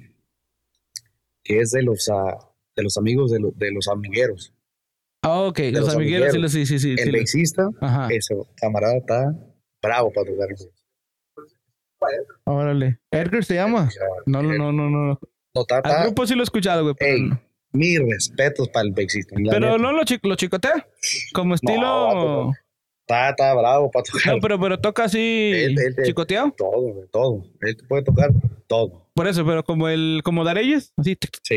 [1.43, 2.37] que es de los, ah,
[2.75, 4.53] de los amigos de, lo- de los amigueros.
[5.23, 6.51] Ah, ok, los, los amigueros, sí, amigueros.
[6.51, 6.95] sí, sí, sí.
[6.97, 9.33] sí, El bassista, Ajá, ese camarada está
[9.81, 10.47] bravo para tocar.
[12.45, 12.99] órale.
[13.11, 13.89] ¿Edgar se llama?
[14.25, 15.19] No, no, no, no, no.
[15.53, 16.95] No, está- Al está- grupo sí lo he escuchado, güey.
[16.99, 17.29] Ey,
[17.73, 19.77] mis respetos para el la pero neta.
[19.77, 20.87] no lo, chi- lo chicotea.
[21.33, 21.81] Como estilo.
[21.81, 22.51] vato,
[23.01, 26.51] Está, está bravo para tocar No, pero, pero toca así Él- él- chicoteado.
[26.57, 27.43] todo, todo.
[27.61, 28.29] Él puede tocar
[28.67, 29.09] todo.
[29.13, 31.55] Por eso, pero como el, como Dareyes, así, Sí,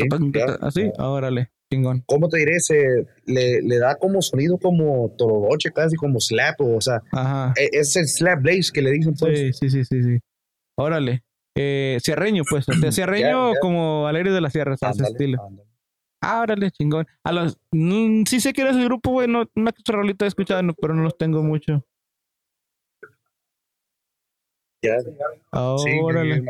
[0.61, 2.03] así, órale, chingón.
[2.07, 2.59] ¿Cómo te diré?
[2.59, 7.53] Se, le, le da como sonido como torodoche, casi como slap, o, sea, Ajá.
[7.55, 9.37] e- es el slap bass que le dicen pues.
[9.39, 10.19] Sí, sí, sí, sí, sí.
[10.77, 11.23] Órale.
[11.55, 12.67] Eh, cierreño, pues.
[12.69, 13.59] O sea, cierreño Ya, ya.
[13.61, 15.41] como Alegre de la Sierra, ese estilo.
[15.43, 15.67] ándale.
[16.41, 17.05] Órale, chingón.
[17.23, 20.63] A los, mm, sí sé que eres el grupo, güey, no, una rolita he escuchado,
[20.63, 21.85] no, pero no los tengo mucho.
[24.81, 24.95] Ya,
[25.51, 26.43] Ah, sí, órale.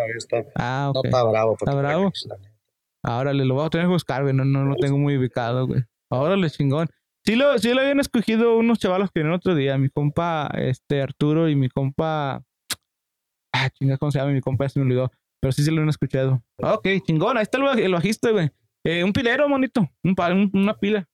[0.55, 1.53] Ah, no está bravo.
[1.59, 2.03] ¿Está bravo?
[2.09, 2.51] pues, la neta.
[3.03, 5.67] Ah, órale, lo voy a tener que buscar, güey, no, no lo tengo muy ubicado,
[5.67, 5.83] güey.
[6.09, 6.87] Órale, chingón.
[7.25, 11.01] Sí lo, sí lo habían escogido unos chavalos que vieron otro día, mi compa, este,
[11.01, 12.43] Arturo y mi compa...
[13.57, 14.31] Ah, chinga, ¿cómo se llama?
[14.33, 15.09] Mi compa se me olvidó.
[15.39, 16.43] Pero sí se lo han escuchado.
[16.61, 17.37] Ah, ok, chingón.
[17.37, 18.49] Ahí está el, el bajista, güey.
[18.83, 19.89] Eh, un pilero, monito.
[20.03, 21.07] Un, pa- un- una pila.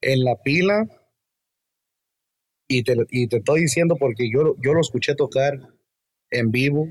[0.00, 0.84] En la pila,
[2.68, 5.58] y te, y te estoy diciendo porque yo, yo lo escuché tocar
[6.30, 6.86] en vivo.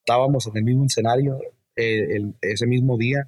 [0.00, 1.38] estábamos en el mismo escenario
[1.76, 3.24] eh, el- ese mismo día.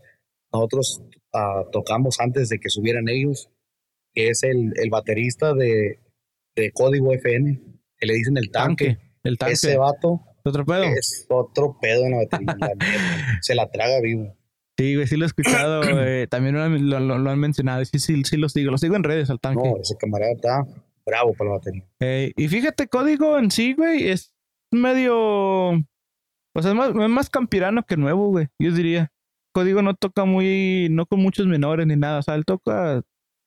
[0.53, 1.03] Nosotros
[1.35, 3.51] ah, tocamos antes de que subieran ellos,
[4.15, 6.01] que es el, el baterista de,
[6.57, 7.61] de Código FN,
[7.99, 8.87] que le dicen el tanque.
[8.95, 9.08] Tanque.
[9.29, 9.55] El tanque.
[9.55, 10.85] Ese vato ¿Otro pedo?
[10.85, 12.57] es otro pedo en la batería.
[13.41, 14.35] Se la traga vivo.
[14.79, 15.83] Sí, güey, sí lo he escuchado.
[16.07, 17.85] eh, también lo han mencionado.
[17.85, 18.71] Sí, sí, sí lo sigo.
[18.71, 19.69] Lo sigo en redes al tanque.
[19.69, 20.65] No, ese camarada está
[21.05, 21.85] bravo para la batería.
[22.01, 24.35] Eh, y fíjate, código en sí, güey, es
[24.71, 25.71] medio.
[25.71, 28.49] O sea, es más, es más campirano que nuevo, güey.
[28.59, 29.13] Yo diría.
[29.53, 30.89] Código no toca muy.
[30.91, 32.21] No con muchos menores ni nada.
[32.21, 33.03] O sea, él toca.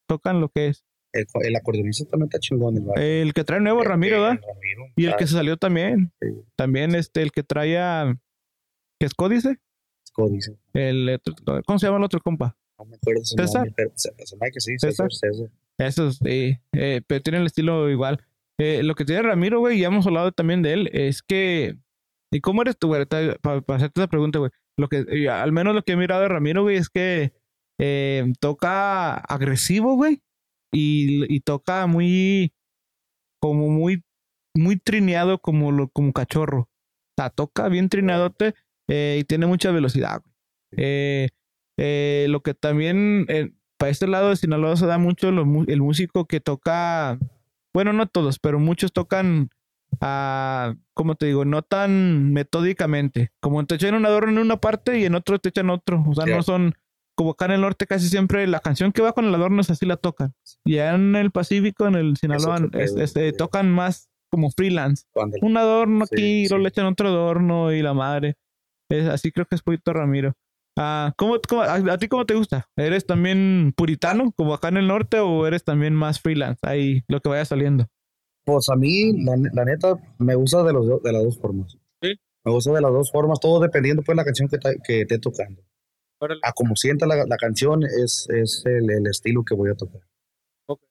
[0.07, 0.83] Tocan lo que es.
[1.13, 2.77] El, el acordeonista también está chingón.
[2.95, 3.01] El.
[3.27, 4.39] El que trae nuevo, El- Ramiro, ¿verdad?
[4.47, 6.11] Ramiro, Y el que se salió también.
[6.21, 6.27] Sí.
[6.55, 8.17] También este, el que trae a.
[8.99, 9.57] ¿Qué es Códice?
[10.13, 10.57] códice.
[10.73, 12.57] El, otro- ¿Cómo se llama el otro compa?
[12.77, 13.65] No me acuerdo ¿César?
[13.65, 13.91] nombre, pero
[14.53, 15.11] que sí, ¿César?
[15.11, 15.47] César.
[15.77, 16.57] Esos, sí.
[16.73, 18.21] Eh, pero tienen el estilo igual.
[18.59, 21.77] Eh, lo que tiene Ramiro, güey, ya hemos hablado también de él, es que.
[22.33, 23.05] ¿Y cómo eres tú, güey?
[23.05, 24.51] Para hacerte esa pregunta, güey.
[24.77, 27.33] Lo que, al menos lo que he mirado de Ramiro, güey, es que
[27.79, 30.21] eh, toca agresivo, güey.
[30.71, 32.53] Y, y toca muy.
[33.39, 34.03] Como muy.
[34.53, 36.61] Muy trineado como, lo, como cachorro.
[36.61, 36.69] O
[37.17, 38.53] sea, toca bien trineadote
[38.87, 40.35] eh, y tiene mucha velocidad, güey.
[40.77, 41.29] Eh,
[41.77, 43.25] eh, lo que también.
[43.29, 43.51] eh,
[43.81, 47.17] para este lado de Sinaloa se da mucho lo el músico que toca,
[47.73, 49.49] bueno, no todos, pero muchos tocan,
[49.99, 51.45] a, ¿cómo te digo?
[51.45, 53.31] No tan metódicamente.
[53.39, 56.03] Como te echan un adorno en una parte y en otro te echan otro.
[56.07, 56.75] O sea, no son,
[57.21, 59.69] como acá en el norte casi siempre la canción que va con el adorno es
[59.69, 60.33] así la tocan.
[60.65, 63.37] Y allá en el Pacífico, en el Sinaloa, es- pedo, este, sí.
[63.37, 65.03] tocan más como freelance.
[65.13, 66.57] Cuando Un adorno Sí, aquí, sí.
[66.57, 68.35] le echan otro adorno y la madre.
[68.89, 70.33] Es, así creo que es Poquito Ramiro.
[70.77, 72.67] Ah, ¿cómo, cómo- a, a ti cómo te gusta?
[72.77, 76.59] ¿Eres también puritano, como acá en el norte, o eres también más freelance?
[76.63, 77.87] Ahí, lo que vaya saliendo.
[78.45, 81.77] Pues a mí, la, la neta, me gusta de, los, do- de las dos formas.
[82.01, 82.13] Sí.
[82.43, 85.19] Me gusta de las dos formas, todo dependiendo pues la canción que, ta- que esté
[85.19, 85.61] tocando.
[86.43, 90.01] A como sienta la, la canción es, es el, el estilo que voy a tocar.
[90.67, 90.81] Ok.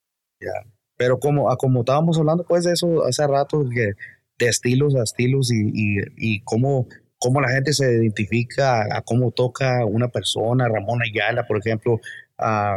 [0.40, 0.68] Ya.
[0.96, 3.92] Pero como, a como estábamos hablando pues de eso hace rato, que
[4.38, 6.86] de estilos a estilos y, y, y cómo,
[7.18, 12.00] cómo la gente se identifica a, a cómo toca una persona, Ramón Ayala, por ejemplo,
[12.38, 12.76] a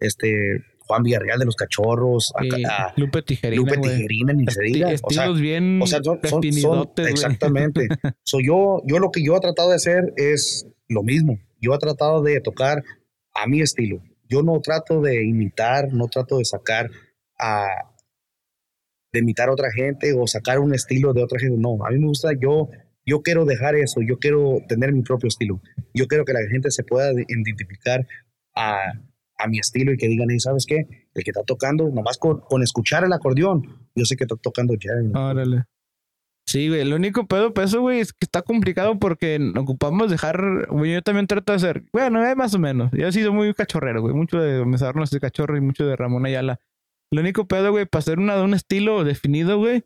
[0.00, 3.78] este Juan Villarreal de los Cachorros, a- a, Lupe Tijerina, Lupe.
[3.88, 4.88] Tijerina, ni se diga.
[4.88, 7.86] O estilos sea, bien o sea, son, son- son- exactamente.
[8.24, 11.38] so, yo, yo lo que yo he tratado de hacer es lo mismo.
[11.62, 12.82] Yo he tratado de tocar
[13.34, 14.02] a mi estilo.
[14.28, 16.90] Yo no trato de imitar, no trato de sacar
[17.38, 17.66] a
[19.12, 21.56] de imitar a otra gente o sacar un estilo de otra gente.
[21.58, 22.68] No, a mí me gusta, yo,
[23.04, 25.60] yo quiero dejar eso, yo quiero tener mi propio estilo.
[25.92, 28.06] Yo quiero que la gente se pueda de- identificar
[28.54, 28.92] a,
[29.36, 30.86] a mi estilo y que digan, "Hey, ¿sabes qué?
[31.14, 33.62] El que está tocando, nomás con, con escuchar el acordeón,
[33.94, 35.04] yo sé que está tocando jazz.
[35.14, 35.64] Órale.
[36.52, 36.80] Sí, güey.
[36.82, 40.66] El único pedo para eso, güey, es que está complicado porque ocupamos dejar.
[40.68, 41.84] Güey, yo también trato de hacer.
[41.92, 42.90] Bueno, eh, más o menos.
[42.92, 44.14] Yo he sido muy cachorrero, güey.
[44.14, 46.60] Mucho de Mesarnos de cachorro y mucho de Ramón Ayala.
[47.10, 49.84] El único pedo, güey, para hacer una de un estilo definido, güey,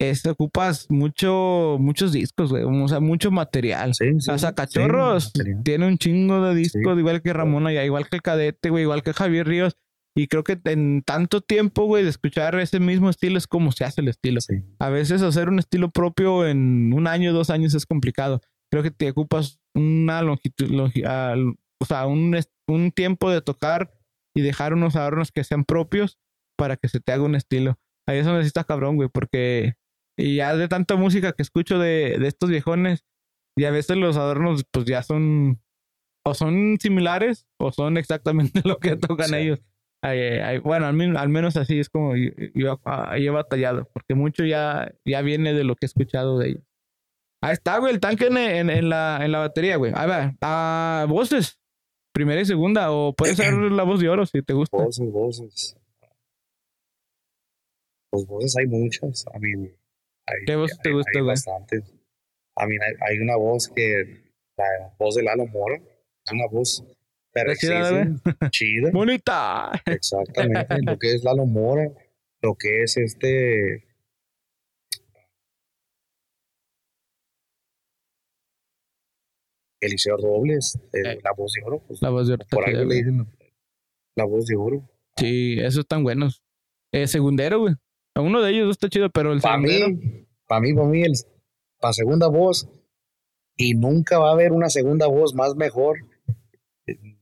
[0.00, 2.64] es ocupas mucho, muchos discos, güey.
[2.64, 3.94] O sea, mucho material.
[3.94, 5.62] Sí, sí, o sea, sí, Cachorros material.
[5.62, 6.98] tiene un chingo de discos, Sí.
[6.98, 9.76] igual que Ramón Ayala, igual que el Cadete, güey, igual que Javier Ríos.
[10.16, 13.84] Y creo que en tanto tiempo, güey, de escuchar ese mismo estilo es como se
[13.84, 14.40] hace el estilo.
[14.40, 14.54] Sí.
[14.78, 18.40] A veces hacer un estilo propio en un año, dos años es complicado.
[18.70, 21.34] Creo que te ocupas una longitud, longi- ah,
[21.80, 22.34] o sea, un,
[22.66, 23.92] un tiempo de tocar
[24.34, 26.18] y dejar unos adornos que sean propios
[26.56, 27.78] para que se te haga un estilo.
[28.08, 29.74] Ahí es donde sí está cabrón, güey, porque
[30.18, 33.04] y ya de tanta música que escucho de, de estos viejones,
[33.58, 35.60] y a veces los adornos pues ya son
[36.24, 39.34] o son similares o son exactamente lo que tocan Sí.
[39.36, 39.60] ellos.
[40.08, 43.24] Ay, ay, ay, bueno, al, men- al menos así es como yo, yo- ah, yo
[43.32, 46.62] he batallado, porque mucho ya, ya viene de lo que he escuchado de ellos.
[47.42, 49.92] Ahí está, güey, el tanque en, en- en la, en la batería, güey.
[49.94, 50.34] Ahí va.
[50.42, 51.58] Ah, voces,
[52.14, 54.76] primera y segunda, o puede ser la voz de oro si te gusta.
[54.76, 55.76] Voces, voces.
[58.10, 59.24] Pues voces hay muchas.
[59.34, 59.72] I mean,
[60.26, 61.32] hay, ¿Qué voz te hay- gusta, hay güey?
[61.32, 61.84] bastantes.
[62.58, 66.82] I mean, hay, hay una voz que, la voz de Lalo Mora, es una voz
[67.44, 67.56] güey?
[67.58, 68.90] perrexísima, chida.
[68.92, 69.72] Bonita.
[69.86, 70.82] Exactamente.
[70.82, 71.88] lo que es Lalo Mora,
[72.42, 73.84] lo que es este.
[79.80, 81.18] Eliseo Robles, eh, Eh.
[81.22, 81.82] la voz de oro.
[81.86, 83.26] pues, La voz de oro por algo le dicen
[84.16, 84.88] la voz de oro.
[85.18, 86.42] Sí, esos están buenos.
[86.92, 87.74] Eh, segundero, güey.
[88.16, 91.12] Uno de ellos está chido, pero el Para mí, para mí, para mí, el,
[91.78, 92.66] para segunda voz,
[93.58, 95.98] y nunca va a haber una segunda voz más mejor.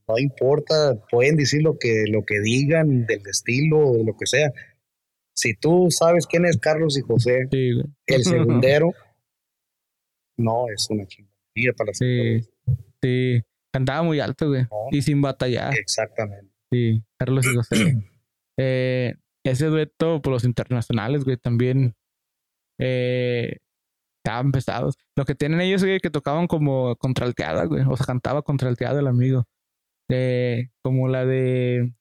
[0.06, 4.52] No importa, pueden decir lo que, lo que digan del estilo, de lo que sea.
[5.34, 7.70] Si tú sabes quién es Carlos y José, Sí,
[8.06, 8.92] el segundero,
[10.36, 12.40] no, es una chingadera para la Sí,
[13.02, 13.42] sí.
[13.72, 14.66] Cantaba muy alto, güey.
[14.92, 15.76] Y sin batallar.
[15.76, 16.52] Exactamente.
[16.70, 17.76] Sí, Carlos y José.
[18.56, 21.96] Eh, ese dueto por los internacionales, güey, también
[22.78, 23.56] eh,
[24.24, 24.94] estaban pesados.
[25.16, 27.82] Lo que tienen ellos, güey, que tocaban como contralteada, güey.
[27.82, 29.44] O sea, cantaba contralteada el amigo.
[30.10, 31.92] Eh, como la de.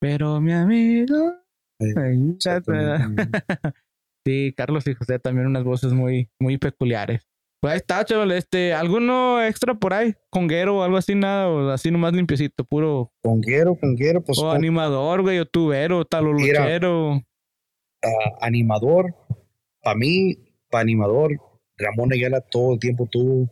[0.00, 1.34] Pero mi amigo.
[1.80, 3.22] Sí, ay, Exactamente.
[4.26, 7.28] Sí, Carlos y José también unas voces muy, muy peculiares.
[7.60, 8.32] Pues ahí está, chaval.
[8.32, 10.14] Este, ¿alguno extra por ahí?
[10.30, 11.14] ¿Conguero o algo así?
[11.14, 13.12] Nada, o así nomás limpiecito, puro.
[13.22, 17.20] Conguero, conguero, pues o con- animador, güey, o tubero, taloluchero.
[18.02, 19.14] ah, animador,
[19.82, 20.38] para mí,
[20.70, 21.32] para animador,
[21.76, 23.50] Ramón Ayala todo el tiempo tuvo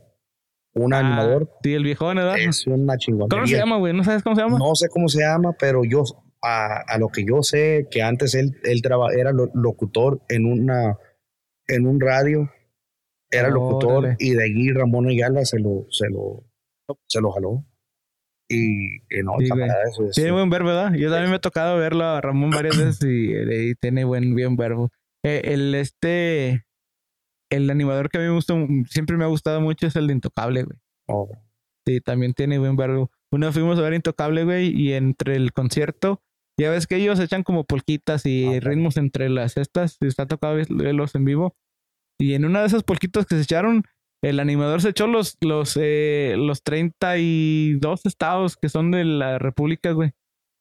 [0.75, 1.51] un Ah, animador.
[1.63, 2.39] Sí, el viejón, ¿verdad?
[2.39, 3.29] Es una chingonería.
[3.37, 3.93] ¿Cómo se llama, güey?
[3.93, 4.59] ¿No sabes cómo se llama?
[4.59, 6.03] No sé cómo se llama, pero yo,
[6.43, 10.47] a, a lo que yo sé, que antes él, él traba- era lo- locutor en
[10.47, 10.97] una
[11.69, 12.51] en un radio,
[13.31, 14.17] era locutor Órale.
[14.19, 16.45] y de allí Ramón Ayala se lo, se lo,
[17.07, 17.65] se lo jaló.
[18.49, 19.47] Y que no, Sí,
[19.91, 20.93] eso es- Tiene buen verbo, ¿verdad?
[20.95, 23.33] Yo también me he tocado verlo a Ramón varias veces y,
[23.71, 24.91] y tiene buen, bien verbo.
[25.25, 26.65] Eh, el este,
[27.53, 28.55] el animador que a mí me gusta,
[28.89, 30.79] siempre me ha gustado mucho es el de Intocable, güey.
[31.09, 31.29] oh,
[31.87, 33.11] Sí, también tiene buen verbo.
[33.31, 36.23] Una fuimos a ver Intocable, güey, y entre el concierto,
[36.59, 40.57] ya ves que ellos echan como polquitas y ritmos entre las estas, y está tocado
[40.69, 41.57] verlos en vivo.
[42.19, 43.85] Y en una de esas polquitas que se echaron,
[44.23, 49.93] el animador se echó los, los, eh, los 32 estados que son de la República,
[49.93, 50.13] güey.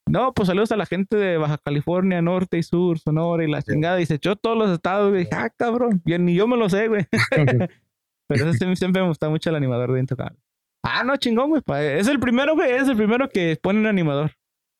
[0.10, 3.62] No, pues saludos a la gente de Baja California, Norte y Sur, Sonora y la
[3.62, 4.02] chingada.
[4.02, 5.28] Y se echó todos los estados, güey.
[5.32, 6.02] Ah, cabrón.
[6.06, 7.06] Yo, ni yo me lo sé, güey.
[8.28, 10.38] Pero ese sí- siempre me gusta mucho el animador de Intocable.
[10.84, 11.62] Ah, no, chingón, güey.
[11.98, 12.72] Es el primero, güey.
[12.72, 14.32] Es el primero que pone un animador.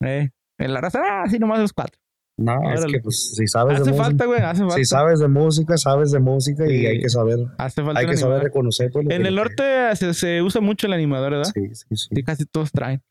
[0.04, 2.00] Eh, en la raza, ah, así nomás los cuatro.
[2.38, 4.42] no, es que pues si sabes Hace de música, falta, güey.
[4.42, 4.76] Hace falta.
[4.76, 6.86] si sabes de música, sabes de música y Sí.
[6.88, 8.44] hay que saber, hace falta hay que saber animador.
[8.44, 11.52] reconocer pues, En el norte se, se usa mucho el animador, ¿verdad?
[11.54, 12.08] Sí, sí, sí.
[12.16, 13.02] Sí, casi todos traen.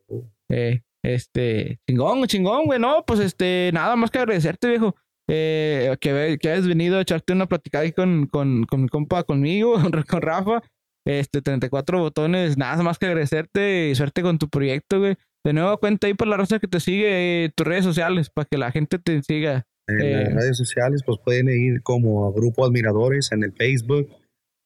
[0.49, 2.79] Eh, este, chingón, chingón, güey.
[2.79, 4.95] No, pues este, nada más que agradecerte, viejo.
[5.33, 9.23] Eh, que, que hayas venido a echarte una platicada ahí con, con, con mi compa,
[9.25, 9.75] conmigo,
[10.09, 10.63] con Rafa.
[11.07, 15.17] Este, 34 botones, nada más que agradecerte y suerte con tu proyecto, güey.
[15.45, 18.47] De nuevo, cuenta ahí por la raza que te sigue, eh, tus redes sociales, para
[18.51, 19.67] que la gente te siga.
[19.89, 20.25] En Eh.
[20.25, 24.09] las redes sociales, pues pueden ir como a Grupo Admiradores en el Facebook,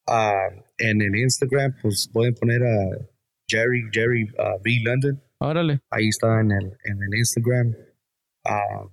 [0.07, 2.89] ah, en el Instagram, pues pueden poner a
[3.49, 4.81] Jerry, Jerry ah, B.
[4.83, 5.79] London, Órale.
[5.89, 7.75] ahí está en el, en el Instagram.
[8.45, 8.85] Ah,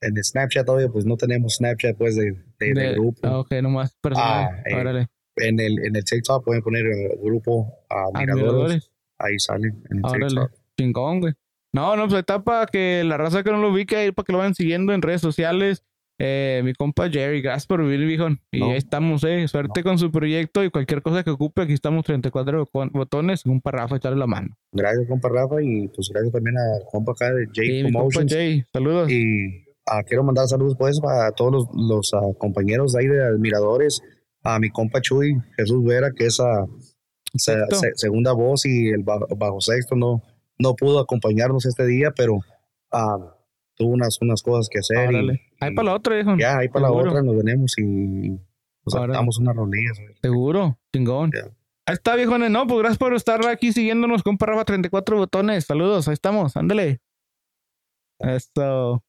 [0.00, 3.20] en el Snapchat todavía, pues no tenemos Snapchat pues de, de- del De- grupo.
[3.22, 4.48] ah, ok, nomás personal.
[4.50, 5.06] Ah, eh, Órale.
[5.36, 8.90] En el, en el TikTok pueden poner eh, Grupo Admiradores, Admiradores.
[9.18, 10.26] ahí salen en el Órale.
[10.28, 10.52] TikTok.
[10.78, 11.34] Chingón, güey.
[11.74, 14.32] No, no, pues está para que la raza que no lo ubique ahí, para que
[14.32, 15.84] lo vayan siguiendo en redes sociales.
[16.18, 18.40] Eh, mi compa Jerry, gracias por vivir, viejón.
[18.50, 18.70] Y No.
[18.70, 19.46] ahí estamos, eh.
[19.48, 21.62] Suerte con su proyecto y cualquier cosa que ocupe.
[21.62, 24.56] Aquí estamos 34 bo- botones, un parrafa, echarle la mano.
[24.72, 28.32] Gracias, compa Rafa, y pues gracias también a compa acá de J Sí, Promotions.
[28.32, 29.10] Jay, saludos.
[29.10, 34.00] Y ah, quiero mandar saludos pues a todos los, los, ah, compañeros ahí de admiradores,
[34.42, 36.64] a mi compa Chuy, Jesús Vera, que es a
[37.34, 37.76] Sexto.
[37.96, 40.22] segunda voz y el bajo, bajo sexto no,
[40.58, 42.38] no pudo acompañarnos este día, pero
[42.90, 43.35] ah,
[43.80, 45.12] unas, unas cosas que hacer.
[45.12, 45.40] y-.
[45.60, 46.36] Ahí para la otra, viejo.
[46.38, 47.82] Ya, ahí para la otra nos venimos y
[48.84, 49.14] nos Órale.
[49.14, 49.98] damos unas rolillas.
[50.22, 51.30] Seguro, chingón.
[51.88, 52.50] Ahí está, viejones.
[52.50, 55.64] No, pues gracias por estar aquí siguiéndonos, compa Rafa 34 botones.
[55.64, 57.00] Saludos, ahí estamos, ándale.
[58.18, 59.02] Esto.